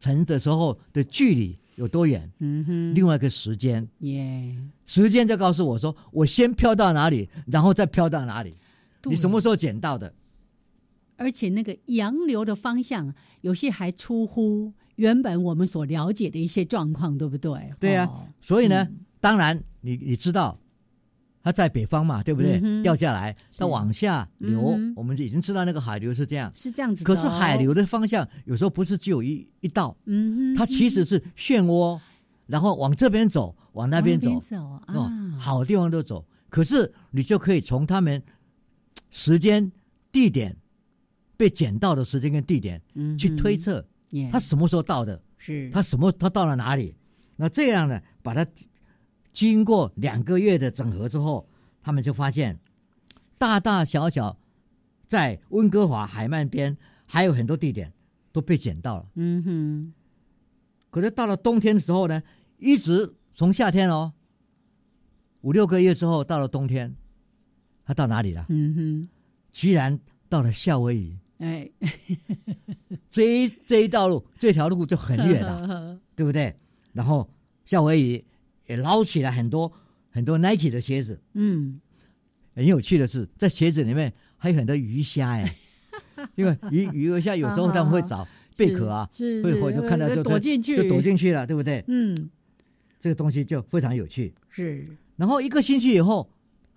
[0.00, 2.28] 沉的时候的距离有多远。
[2.40, 2.92] 嗯哼。
[2.92, 3.86] 另外一个时间。
[4.00, 4.56] 耶。
[4.84, 8.56] 时间就告诉我说，我先飘到哪里，然后再飘到哪里。
[9.04, 10.12] 你什么时候捡到的？
[11.18, 17.72] 而且那个洋流的方向有些还出乎原本我们所了解的一些状况，对不对？
[17.80, 18.08] 对啊，
[18.40, 18.86] 所以呢，
[19.20, 20.58] 当然你你知道。
[21.40, 22.60] 它在北方嘛，对不对？
[22.82, 27.04] 掉下来，它往下流，我们已经知道那个海流是这样，是这样子。
[27.04, 31.98] 可是海流的方向有时候不是只有一一道，嗯，它其实是漩涡，
[32.48, 34.30] 然后往这边走，往那边走，
[34.88, 36.22] 哦，好地方都走。
[36.50, 38.22] 可是你就可以从他们
[39.10, 39.72] 时间、
[40.12, 40.54] 地点
[41.36, 42.82] 被捡到的时间跟地点，
[43.16, 43.86] 去推测
[44.30, 46.96] 它什么时候到的，是他什么他到了哪里？
[47.36, 48.46] 那这样呢，把它。
[49.30, 51.48] 经过两个月的整合之后，
[51.80, 52.58] 他们就发现，
[53.38, 54.36] 大大小小
[55.06, 57.92] 在温哥华海岸边还有很多地点
[58.32, 59.06] 都被捡到了。
[59.14, 59.94] 嗯哼。
[60.90, 62.20] 可是到了冬天的时候呢，
[62.56, 64.12] 一直从夏天哦，
[65.42, 66.96] 五六个月之后到了冬天，
[67.84, 68.44] 他到哪里了？
[68.48, 69.08] 嗯哼。
[69.52, 71.16] 居然到了夏威夷。
[71.38, 71.70] 哎。
[73.10, 76.54] 这一这一道路这条路就很远了， 对不对？
[76.92, 77.28] 然后
[77.64, 78.24] 夏威夷。
[78.66, 79.72] 也捞起来很多
[80.10, 81.80] 很多 Nike 的鞋子，嗯，
[82.54, 85.54] 很有趣的是，在鞋子里面还有很多鱼虾哎，
[86.36, 88.28] 因为鱼鱼虾有时候他们会找
[88.58, 89.08] 贝壳啊，
[89.42, 91.82] 会会就看到就躲进去，就躲进去了，对不对？
[91.88, 92.28] 嗯，
[93.00, 94.34] 这个东西就非常有趣。
[94.50, 94.86] 是，
[95.16, 96.30] 然后一个星期以后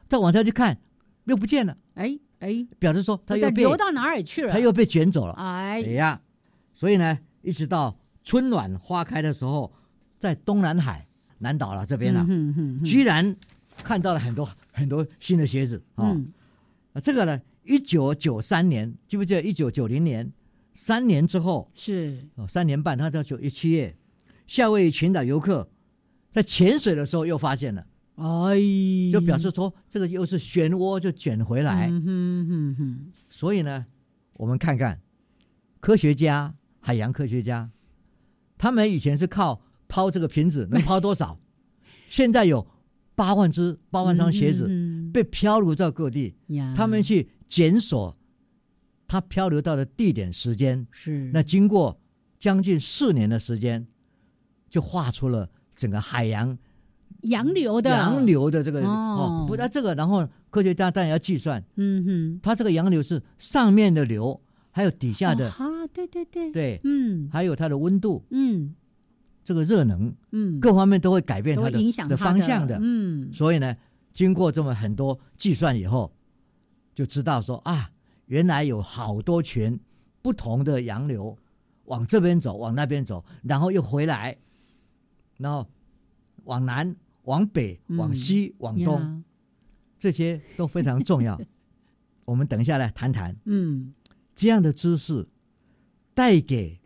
[0.08, 0.80] 再往下去看，
[1.26, 1.78] 又不见了。
[1.96, 4.54] 哎哎，表示说他又流到哪里去了？
[4.54, 5.34] 他又被卷走了。
[5.34, 6.22] 哎呀，
[6.74, 9.74] 所以呢，一直到春暖花开的时候，
[10.20, 11.08] 在东南海。
[11.44, 12.24] 南岛了这边了，
[12.86, 13.36] 居然
[13.84, 16.16] 看到了很多很多新的鞋子啊！
[16.94, 19.42] 啊，这个呢，一九九三年，记不记得？
[19.42, 20.32] 一九九零年，
[20.76, 23.96] 三年之后是哦，三年半，他到九一七月，
[24.46, 25.68] 夏威夷群岛游客
[26.30, 27.88] 在潜水的时候又发现了，
[28.22, 28.58] 哎，
[29.12, 31.92] 就表示说这个又是漩涡就卷回来。
[33.30, 33.86] 所以呢，
[34.34, 35.02] 我们看看
[35.80, 37.70] 科学家，海洋科学家，
[38.58, 39.62] 他们以前是靠。
[39.94, 41.38] 抛这个瓶子能抛多少？
[42.08, 42.66] 现在有
[43.14, 44.70] 八万只、八万双鞋子
[45.12, 46.34] 被漂流到各地，
[46.78, 48.16] 他们去检索
[49.06, 50.88] 它漂流到的地点、时间。
[50.92, 52.00] 是那经过
[52.40, 53.86] 将近四年的时间，
[54.70, 56.58] 就画出了整个海洋
[57.22, 61.64] 洋流的洋流的这个哦，不，那这个然后科学家当然要计算。
[61.76, 64.40] 嗯哼，它这个洋流是上面的流，
[64.72, 66.52] 还有底下的啊，对对对。
[66.52, 68.76] 对，嗯，还有它的温度，嗯。
[69.44, 73.76] 这个热能，嗯，各方面都会改变它的影响的方向的，嗯，所以呢，
[74.14, 76.14] 经过这么很多计算以后，
[76.94, 77.90] 就知道说啊，
[78.28, 79.78] 原来有好多群
[80.22, 81.36] 不同的洋流
[81.86, 84.38] 往这边走，往那边走，然后又回来，
[85.38, 85.68] 然后
[86.44, 89.24] 往南、往北、往西、往东，
[90.00, 91.40] 这些都非常重要。
[92.26, 93.94] 我们等一下来谈谈，嗯，
[94.36, 95.28] 这样的知识
[96.14, 96.80] 带给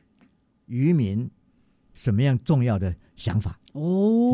[0.67, 1.29] 渔民。
[1.97, 4.33] 什么样重要的想法哦？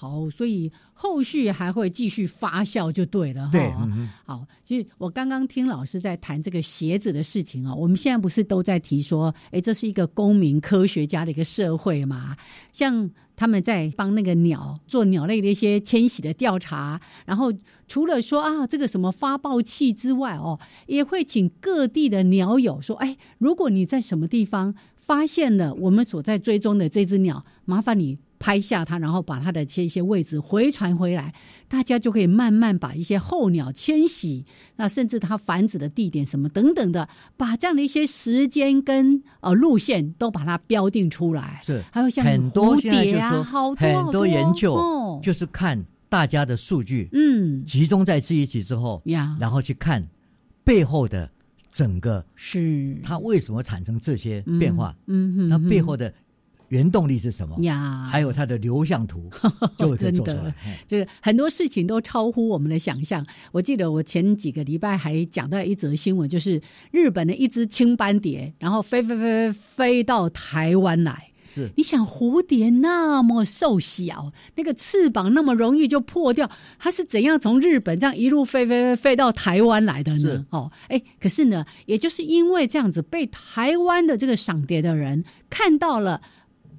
[0.00, 3.88] 好，所以后续还会继续发酵，就对了哈。
[4.24, 12.36] 好，其实我刚刚听老师在谈这个鞋子的事情啊，我们现在不是都在提说，哎，这是一个公民科学家的一个社会嘛？
[12.72, 17.52] 像他们在帮那个鸟做鸟类的一些迁徙的调查，然后
[17.88, 24.76] 除了说啊这个什么发报器之外哦，也会请各地的鸟友说，哎，如果你在什么地方。
[25.08, 31.34] 发现了我们所在追踪的这只鸟，麻烦你拍下它，然后把它的这些位置回传回来，
[31.68, 34.44] 大家就可以慢慢把一些候鸟迁徙，
[34.76, 41.60] 那甚至它繁殖的地点什么等等的，把这样的一些时间跟呃路线都把它标定出来。
[41.64, 50.06] 是，还有像很多蝶啊，好多很多研究，就是看大家的数据，嗯，集中在这一起之后呀，然后去看
[50.64, 51.30] 背后的。
[51.70, 54.96] 整个是它为什么产生这些变化？
[55.06, 56.12] 嗯哼，那背后的
[56.68, 58.06] 原动力是什么呀？
[58.10, 59.28] 还有它的流向图，
[59.78, 60.54] 就真的
[60.86, 63.24] 就是很多事情都超乎我们的想象。
[63.52, 66.60] 我记得我前几个礼拜还讲到一则新闻，就是
[66.90, 71.30] 日本的一只青斑蝶，然后飞飞飞飞到台湾来。
[71.50, 80.44] 是，你想蝴蝶那么瘦小，那个翅膀那么容易就破掉，它是怎样从日本这样一路飞飞飞飞到台湾来的呢？
[80.50, 86.20] 哦，哎，可是呢，也就是因为这样子，被台湾的这个赏蝶的人看到了，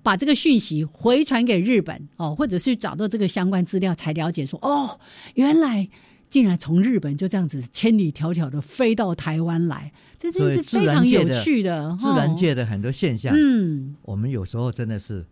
[0.04, 5.00] 把这个讯息回传给日本，哦，或者是找到这个相关资料，才了解说，哦，
[5.36, 5.88] 原来。
[6.30, 13.34] 竟然从日本就这样子千里迢迢的飞到台湾来，这真是非常有趣的自然界的很多现象。
[13.36, 15.26] 嗯，我们有时候真的是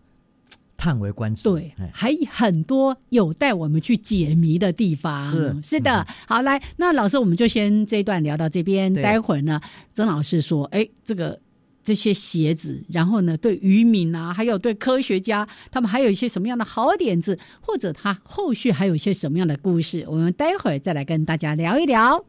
[0.76, 1.44] 太叹为观止。
[1.44, 5.32] 对，还很多有待我们去解谜的地方。
[5.32, 9.62] 是是的，好来，那老师我们就先这一段聊到这边，待会儿呢，
[9.94, 11.40] 曾老师说，哎，这个。
[11.88, 22.26] 这些鞋子，然后呢，对渔民啊，还有对科学家，他们还有一些什么样的好点子，或者他后续还有一些什么样的故事，我们待会儿再来跟大家聊一聊。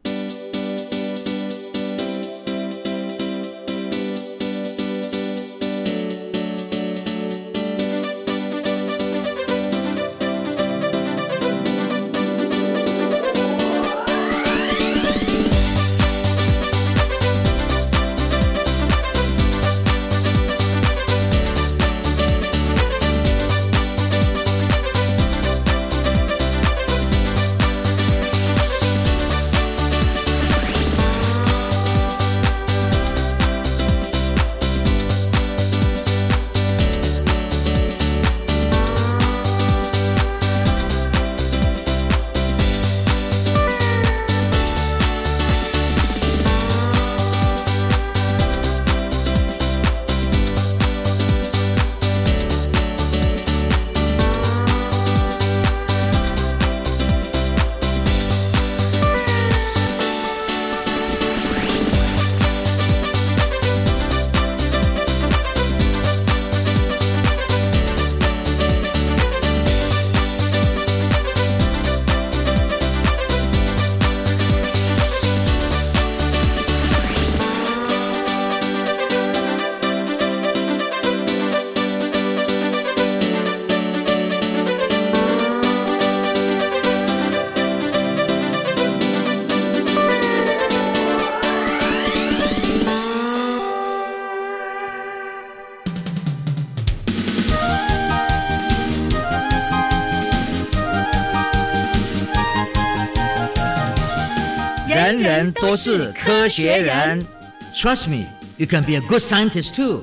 [105.61, 107.25] 都是科学人
[107.75, 110.01] ，Trust me, you can be a good scientist too.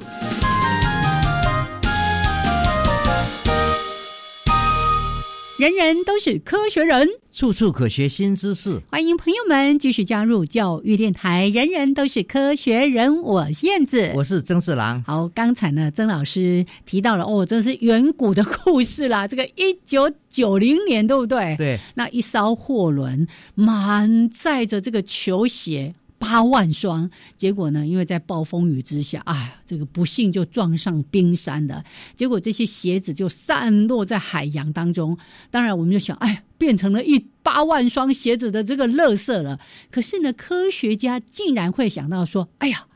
[5.58, 8.78] 人人都是科学人，处处可学新知识。
[9.06, 11.46] 欢迎朋友们继续加入教育电台。
[11.50, 15.00] 人人都是科学人，我燕子，我是曾四郎。
[15.04, 19.24] 好，刚才呢，曾老师提到了哦，这是远古的故事啦。
[19.30, 21.54] 这个一九九零年，对不对？
[21.56, 21.78] 对。
[21.94, 25.94] 那一艘货轮满载着这个球鞋。
[26.18, 27.86] 八万双，结果呢？
[27.86, 31.84] 因为在暴风雨之下，哎，这个不幸就撞上冰山了。
[32.14, 35.16] 结果这些鞋子就散落在海洋当中。
[35.50, 39.60] 当然，我们就想，哎，变成了一八万双鞋子的这个垃圾了。
[39.90, 42.86] 可是呢，科学家竟然会想到说，哎呀，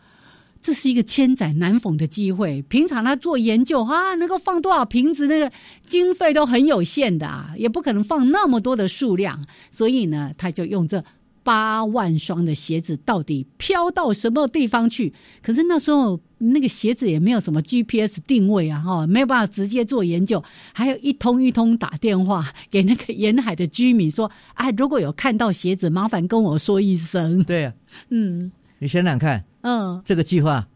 [0.62, 2.62] 这是一个千载难逢的机会。
[2.62, 5.52] 平常他做研究啊，能够放多少瓶子，那个
[5.84, 9.46] 经费都很有限的啊，也不可能放那么多的数量。
[9.70, 11.04] 所以呢，他就用这。
[11.42, 15.12] 八万双的鞋子到底飘到什么地方去？
[15.42, 27.74] 可是那时候那个鞋子也没有什么 GPS 定位啊，哈，没有办法直接做研究，还有一通一通打电话 给那个 沿海的居民说：“哎，如果有看到鞋子，麻烦跟我说一声。”对啊，
[28.10, 30.66] 嗯，你想想看，嗯，这个计划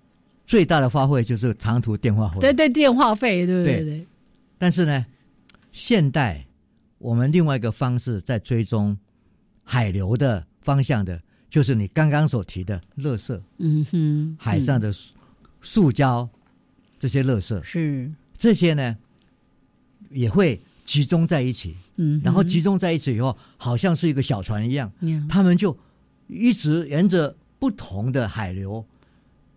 [0.46, 3.84] 最大的花费就是长途电话费，对对，电话费，对不对？
[3.84, 4.06] 对。
[4.58, 5.04] 但是呢，
[5.72, 6.46] 现代
[6.98, 8.96] 我们另外一个方式在追踪
[9.62, 10.46] 海流的。
[10.64, 14.92] 方向的，就是你刚刚所提的垃圾，嗯哼，海上的
[15.62, 16.28] 塑胶
[16.98, 17.62] 这些垃圾。
[17.62, 18.10] 是。
[18.36, 18.96] 这些呢，
[20.10, 24.90] 也会集中在一起，嗯，然后集中在一起以后，好像是一个小船一样，
[25.28, 25.76] 他们就
[26.26, 28.84] 一直沿着不同的海流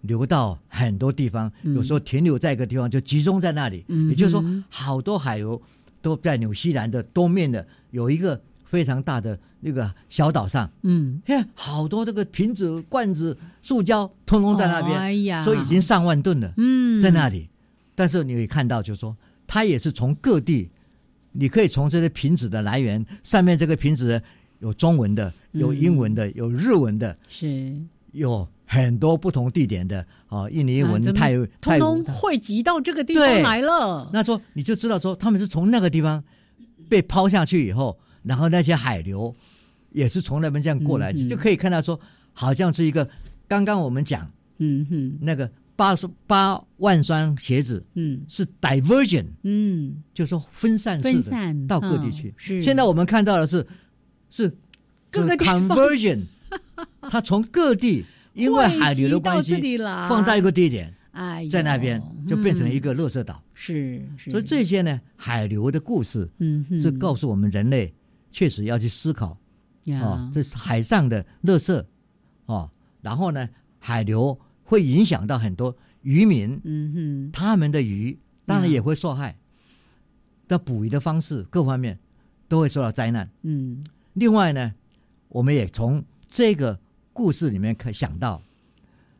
[0.01, 5.61] 流到很多地方，有时候停留在一个地方就集中在那里，也就是说，好多海流
[6.01, 8.39] 都在纽西兰的东面的有一个。
[8.69, 17.49] 非常大的那个小岛上，嗯，看好多这个瓶子、罐子、塑胶，通通在那边，哎呀，所以已经上万吨了，嗯，在那里。
[17.95, 19.15] 但是你可以看到，就是说，
[19.47, 20.69] 它也是从各地，
[21.31, 24.21] 你可以从这些瓶子的来源上面，这个瓶子
[24.59, 27.75] 有中文的，有英文的，有日文的，是。
[28.11, 34.09] 有很多不同地点的啊，印尼文、泰泰通通汇集到这个地方来了。
[34.11, 36.23] 那说你就知道说，他们是从那个地方
[36.89, 37.97] 被抛下去以后。
[38.27, 39.33] 然后那些海流
[39.91, 41.99] 也是从那边这样过来，就可以看到说，
[42.33, 43.09] 好像是一个
[43.47, 52.33] 刚刚我们讲，嗯哼，那个八八万双鞋子，嗯，是 diversion，嗯，就是说分散式的到各地去。
[52.37, 52.61] 是。
[52.61, 53.65] 现在我们看到的是
[54.29, 54.53] 是
[55.09, 56.23] 各个 conversion，
[57.09, 59.77] 它从各地因为海流的关系
[60.09, 60.93] 放到一个地点。
[61.11, 63.41] 哎，在那边就变成了一个垃圾岛。
[63.55, 67.91] 是是，所以这些呢，海流的故事，嗯，是告诉我们人类
[68.37, 69.35] 确实要去思考
[69.99, 71.83] 啊，这是海上的垃圾
[72.45, 72.69] 啊，
[73.01, 78.15] 然后呢，海流会影响到很多渔民，嗯哼，他们的鱼
[78.45, 79.35] 当然也会受害，
[80.47, 81.97] 的捕鱼的方式各方面
[82.47, 83.27] 都会受到灾难。
[83.41, 83.83] 嗯，
[84.13, 84.75] 另外呢，
[85.29, 86.79] 我们也从这个
[87.13, 88.39] 故事里面可想到，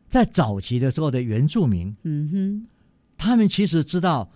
[0.08, 2.66] 在早期的时候的原住民，嗯哼，
[3.16, 4.30] 他们其实知道，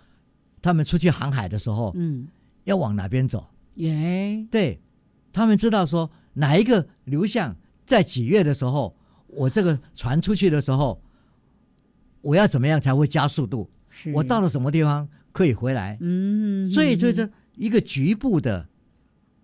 [0.61, 2.27] 他们出去航海的时候，嗯，
[2.65, 3.47] 要往哪边走。
[3.75, 4.81] 耶，对，
[5.33, 7.57] 他们知道说哪一个流向，
[7.87, 8.97] 在几月的时候，
[9.29, 11.01] 我这个船出去的时候，
[12.21, 13.71] 我要怎么样才会加速度？
[14.15, 15.99] 我到了什么地方可以回来？
[16.01, 18.67] 嗯，所以就是一个局部的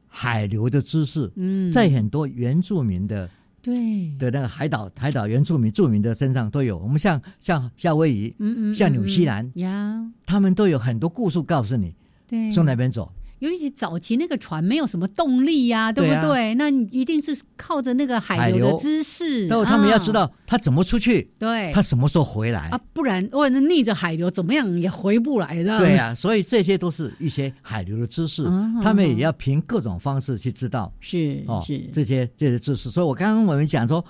[0.06, 3.28] 海流的知识，嗯，在很多原住民的
[3.60, 6.78] 对的那个海岛海岛原住民住民的身上都有。
[6.78, 11.94] 我们像像夏威夷，嗯嗯，像纽西兰呀，他们都有很多故事告诉你，
[12.26, 13.12] 对，从哪边走。
[13.40, 16.54] 尤其早期那个船没有什么动力呀，对不对？
[16.54, 19.46] 那你一定是靠着那个海流的知识。
[19.46, 22.80] 然后他们要知道他怎么出去，对，他什么时候回来啊？
[22.92, 25.78] 不然或者逆着海流怎么样也回不来的。
[25.78, 28.44] 对呀，所以这些都是一些海流的知识，
[28.82, 30.92] 他们也要凭各种方式去知道。
[30.98, 32.90] 是哦，是这些这些知识。
[32.90, 34.04] 所以我刚刚我们讲说，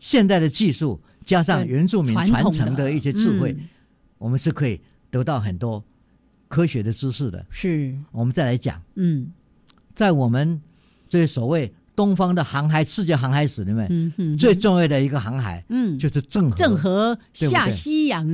[0.00, 3.56] 现代的技术加上原住民传承的一些智慧，
[4.18, 4.80] 我们是可以
[5.10, 5.84] 得到很多。
[6.52, 8.78] 科学的知识的，是我们再来讲。
[8.96, 9.32] 嗯，
[9.94, 10.60] 在我们
[11.08, 16.56] 这所谓东方的航海世界航海史里面，嗯哼，最重要的一个航海，嗯，就是郑和。
[16.58, 18.28] 郑和下西洋。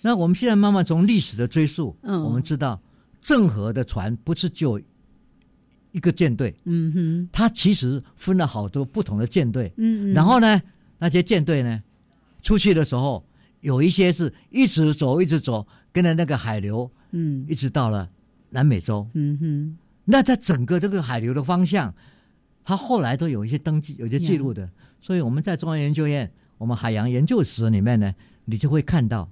[0.00, 2.80] 那我们现在慢慢从历史的追溯，嗯，我们知道
[3.20, 4.80] 郑和的船不是就
[5.92, 10.62] 一个舰队，嗯哼，它其实分了好多不同的舰队，嗯嗯，然后呢，
[10.98, 11.82] 那些舰队呢，
[12.40, 13.22] 出去的时候，
[13.60, 16.90] 有一些是一直走，一直走，跟着那个海流。
[17.10, 18.08] 嗯，一直到了
[18.50, 21.94] 南美洲，嗯哼，那在整个这个海流的方向，
[22.64, 24.68] 它后来都有一些登记、有一些记录的。
[25.00, 28.12] 所以我们在中央研究院，我们海洋研究室里面呢，
[28.46, 29.30] 你就会看到，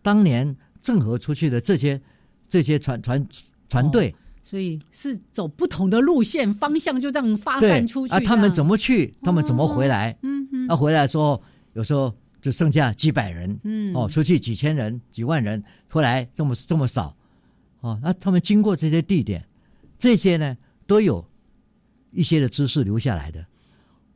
[0.00, 2.00] 当年郑和出去的这些
[2.48, 3.26] 这些船船
[3.68, 4.14] 船队，
[4.44, 8.14] 所以是走不同的路线方向，就这样发散出去。
[8.14, 9.12] 啊，他们怎么去？
[9.22, 10.16] 他们怎么回来？
[10.22, 17.14] 嗯哼，那回来的时候，有时候就剩下几百人，嗯，哦，出去几千人、几万人，回来这么这么少。
[17.80, 19.44] 哦，那他们经过这些地点，
[19.98, 20.56] 这些呢
[20.86, 21.24] 都有
[22.10, 23.44] 一些的知识留下来的，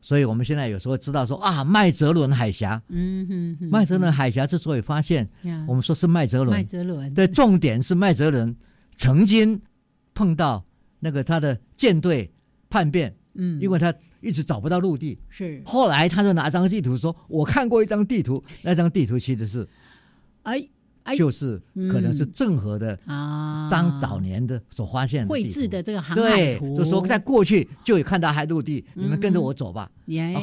[0.01, 5.29] 所以我们现在有时候知道说啊，麦哲伦海峡，嗯哼，麦哲伦海峡之所以发现，
[5.69, 8.55] 我们说是麦哲伦，麦哲伦对重点是麦哲伦
[8.97, 9.61] 曾经
[10.13, 10.65] 碰到
[10.99, 12.33] 那个他的舰队
[12.69, 19.69] 叛变，嗯，因为他一直找不到陆地，是，后来他就拿张地图说，我看过一张地图，那张地图其实是，
[20.43, 20.67] 哎。
[21.17, 29.91] 就是可能是郑和的啊，张早年的所发现绘制的这个航海图，就说在过去就有看到海陆地，你们跟着我走吧。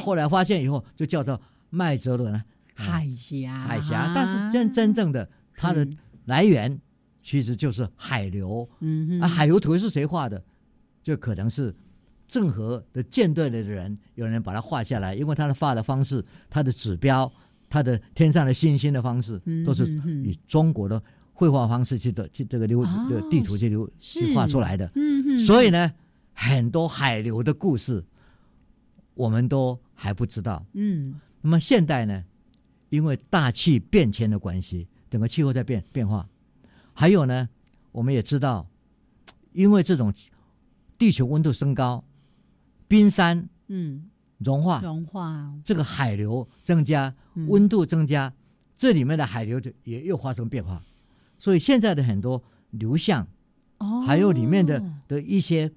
[0.02, 1.40] 后来发现以后就叫做
[1.70, 2.42] 麦哲伦
[2.74, 4.12] 海峡，海峡。
[4.14, 5.86] 但是真真正的它的
[6.26, 6.78] 来源
[7.22, 8.68] 其实就是海流。
[8.80, 10.42] 嗯，啊，海流图是谁画的？
[11.02, 11.74] 就可能是
[12.28, 17.32] 郑和的舰队的人，有人把它画下来，因为他的画的方式，他的指标。
[17.70, 19.86] 它的天上的星星的方式，都是
[20.24, 21.00] 以中国的
[21.32, 24.90] 绘画方式去的去这个流的地图去流去画出来的。
[24.96, 25.92] 嗯嗯所以呢，
[26.34, 28.04] 很多海流的故事，
[29.14, 30.66] 我们都还不知道。
[30.72, 31.18] 嗯。
[31.40, 32.24] 那么现代呢，
[32.90, 36.28] 因为大气变迁的关系，整个气候在变变化，
[36.92, 37.48] 还有呢，
[37.92, 38.68] 我们也知道，
[39.52, 40.12] 因为这种
[40.98, 42.04] 地球温度升高，
[42.88, 44.09] 冰山嗯。
[44.40, 47.14] 融化，融化，这个海流增加，
[47.46, 48.32] 温度增加，
[48.76, 50.82] 这里面的海流就也又发生变化，
[51.38, 53.26] 所以现在的很多流向，
[53.78, 55.70] 哦，还有里面的的一些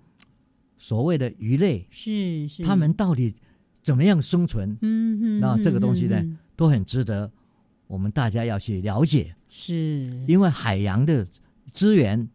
[0.78, 3.36] 所谓的鱼类，是是，他们到底
[3.82, 4.78] 怎么样生存？
[4.82, 6.24] 嗯嗯，那这个东西呢，
[6.56, 7.30] 都很值得
[7.88, 10.24] 我们大家要去了解，是。
[10.26, 11.28] 因为海洋的
[11.74, 12.30] 资源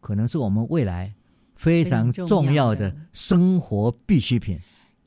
[0.00, 1.12] 可能是我们未来
[1.56, 4.58] 非常重要的生活必需品。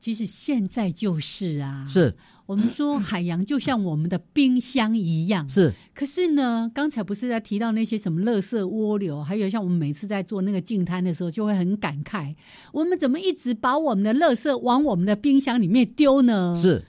[0.02, 2.12] 其实现在就是啊，是
[2.44, 5.72] 我们说 海洋就像我们的冰箱一样，是。
[5.94, 12.34] 可是呢，刚才不是在提到那些什么垃圾涡流，还有像我们每次在做那个净滩的时候，就会很感慨，
[12.72, 16.58] 我们怎么一直把我们的垃圾往我们的冰箱里面丢呢？
[16.60, 16.84] 是，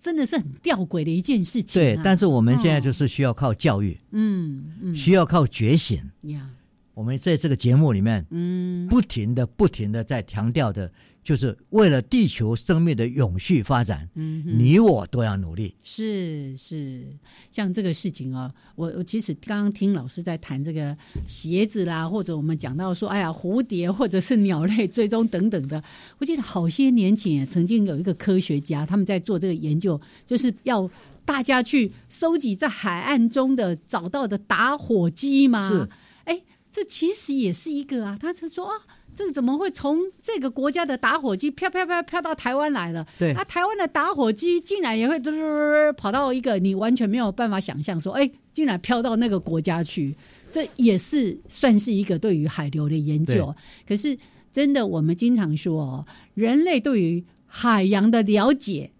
[0.00, 1.80] 真的是很吊诡的一件事情。
[1.80, 6.50] 对，但是我们现在就是需要靠教育，嗯嗯，需要靠觉醒呀。
[6.94, 10.90] 我们在这个节目里面，嗯，不停的、不停的在强调的。
[11.26, 15.74] 就是为了地球生命的永续发展，嗯，你我都要努力。
[15.82, 17.04] 是是，
[17.50, 20.96] 像这个事情哦，我我其实刚刚听老师在谈这个
[21.26, 25.82] 鞋子啦，或者我们讲到说，哎呀，蝴蝶或者是鸟类追踪等等的，
[26.18, 30.88] 我记得好些年前曾经有一个科学家他们在做这个研究，就是要
[31.24, 35.70] 大家去收集在海岸中的找到的打火机嘛。
[35.70, 35.88] 是，
[36.26, 38.74] 哎，这其实也是一个啊，他是说啊。
[39.16, 43.06] 这个怎么会从这个国家的打火机飘飘飘飘到台湾来了？
[43.18, 50.14] 对，啊，台湾的打火机竟然也会嘟嘟嘟跑到一个你完全没有办法想象，说，哎，竟然飘到那个国家去，
[50.52, 53.54] 这也是算是一个对于海流的研究。
[53.88, 54.18] 可是，
[54.52, 58.90] 真的，我们经常说哦，人类对于海洋的了解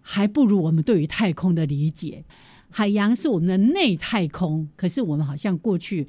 [0.00, 2.24] 还不如我们对于太空的理解。
[2.70, 6.06] 海洋是我们的内太空，可是我们好像过去。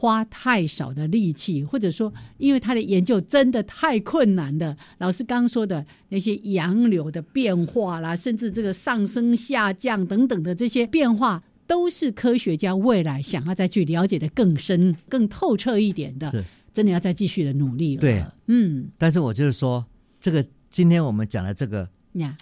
[0.00, 4.74] 花太少的力气，或者说，因为他的研究真的太困难的。
[4.96, 16.32] 老师刚说的那些洋流的变化啦，甚至这个上升下降等等的这些变化，都是科学家未来想要再去了解的更深、更透彻一点的。
[16.72, 18.00] 真的要再继续的努力了。
[18.00, 18.88] 对，嗯。
[18.96, 19.84] 但是我就是说，
[20.18, 21.86] 这个今天我们讲的这个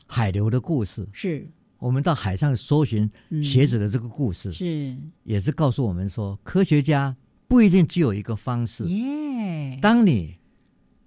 [0.07, 1.45] 海流的故事，是
[1.81, 3.11] 我们到海上搜寻
[3.43, 7.17] 鞋子的这个故事，是也是告诉我们说，科学家。
[7.49, 8.85] 不一定只有一个方式。
[9.81, 10.37] 当你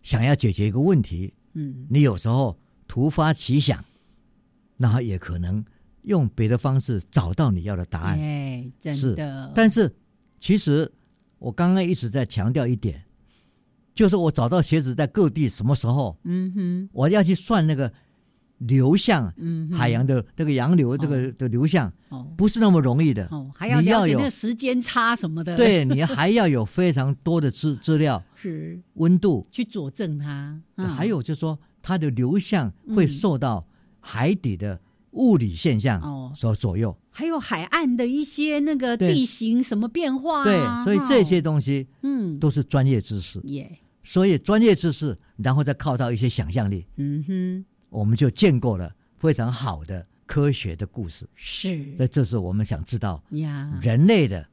[0.02, 3.84] 想要解决一个问题，嗯，你有时候突发奇想，
[4.78, 5.64] 那也可能
[6.02, 8.20] 用别的方式找到你要的答案。
[8.20, 9.52] 哎，真的。
[9.54, 9.94] 但是
[10.40, 10.92] 其实
[11.38, 13.04] 我刚刚一直在强调一点，
[13.94, 17.94] 就是我找到鞋子在各地什么时候，嗯哼，我要去算那个。
[18.68, 28.80] 流向，嗯，海洋的这个洋流，这个的流向，哦，不是那么容易的，哦，还要了解那时间差什么的，对你还要有非常多的资资料， 是。
[28.96, 29.46] 温度。
[29.50, 33.66] 去佐证它，还有就是说它的流向会受到
[34.00, 34.80] 海底的
[35.12, 36.32] 物理现象哦。
[36.36, 47.66] 所左右，还有海岸的一些那个地形什么变化，对，所以这些东西，嗯，都是专业知识，耶，所以专业知识，然后再靠到一些想象力，嗯哼。
[47.92, 51.76] 我们就见过了非常好的科学的故事，是。
[51.98, 54.48] 那这是我们想知道呀，人类的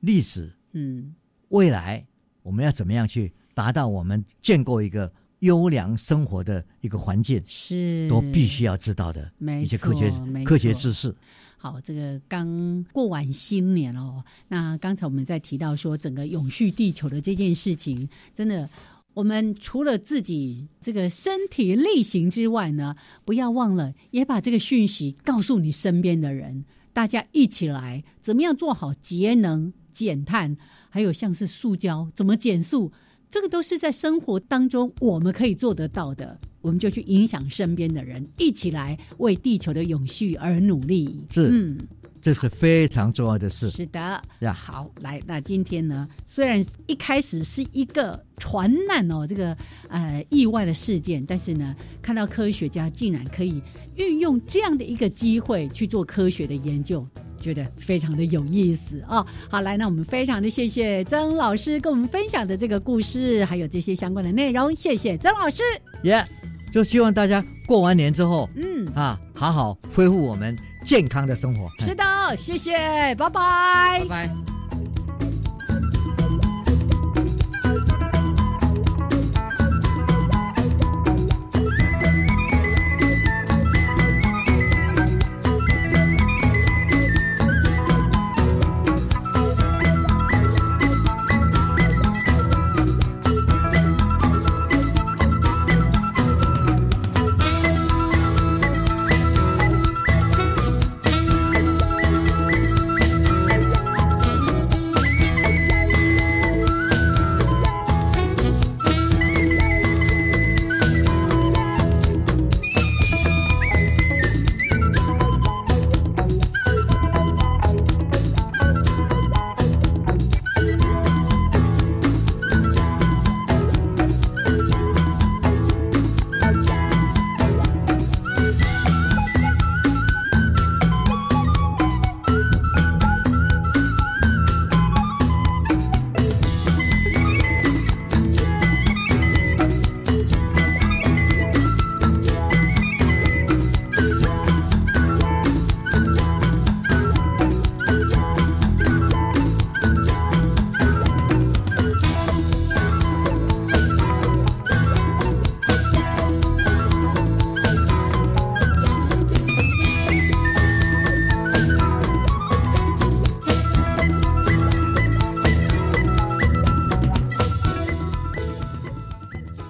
[0.00, 1.14] 历史，嗯，
[1.50, 2.04] 未来
[2.42, 10.10] 我们要怎么样去达到我们建构一个优良生活的一个环境，是都必须要知道的一些科学
[10.42, 11.14] 科学知识。
[11.58, 18.68] 好，这个刚过完新年哦，那刚才我们在提到说整个永续地球的这件事情，真的。
[19.14, 22.94] 我们除了自己这个身体力行之外呢，
[23.24, 30.56] 不要忘了也把这个讯息告诉你身边的人，大家一起来怎么样做好节能减碳，
[30.88, 32.90] 还有像是塑胶怎么减速，
[33.30, 41.20] 这个都是在生活当中我们可以做得到的，我们就去影响身边的人，一起来为地球的永续而努力。
[41.30, 41.78] 是，嗯。
[42.22, 43.68] 这是非常重要的事。
[43.70, 44.22] 是的，
[44.54, 46.06] 好，来，那今天呢？
[46.24, 49.56] 虽然一开始是一个船难哦，这个
[49.88, 53.60] 呃意外的事件，但是呢，看到科学家竟然可以
[53.96, 57.04] 运用这样的一个机会去做科学的研究，
[57.40, 59.26] 觉得非常的有意思啊！
[59.50, 65.64] 好，来，那我们非常的谢谢曾老师跟我们分享的这个故事，还有这些相关的内容，谢谢曾老师。
[66.04, 66.24] 耶，
[66.72, 70.56] 就希望大家过完年之后，嗯啊，好好恢复我们。
[70.84, 71.70] 健康的生活。
[71.78, 72.04] 是的，
[72.36, 74.51] 谢谢，拜拜，拜拜。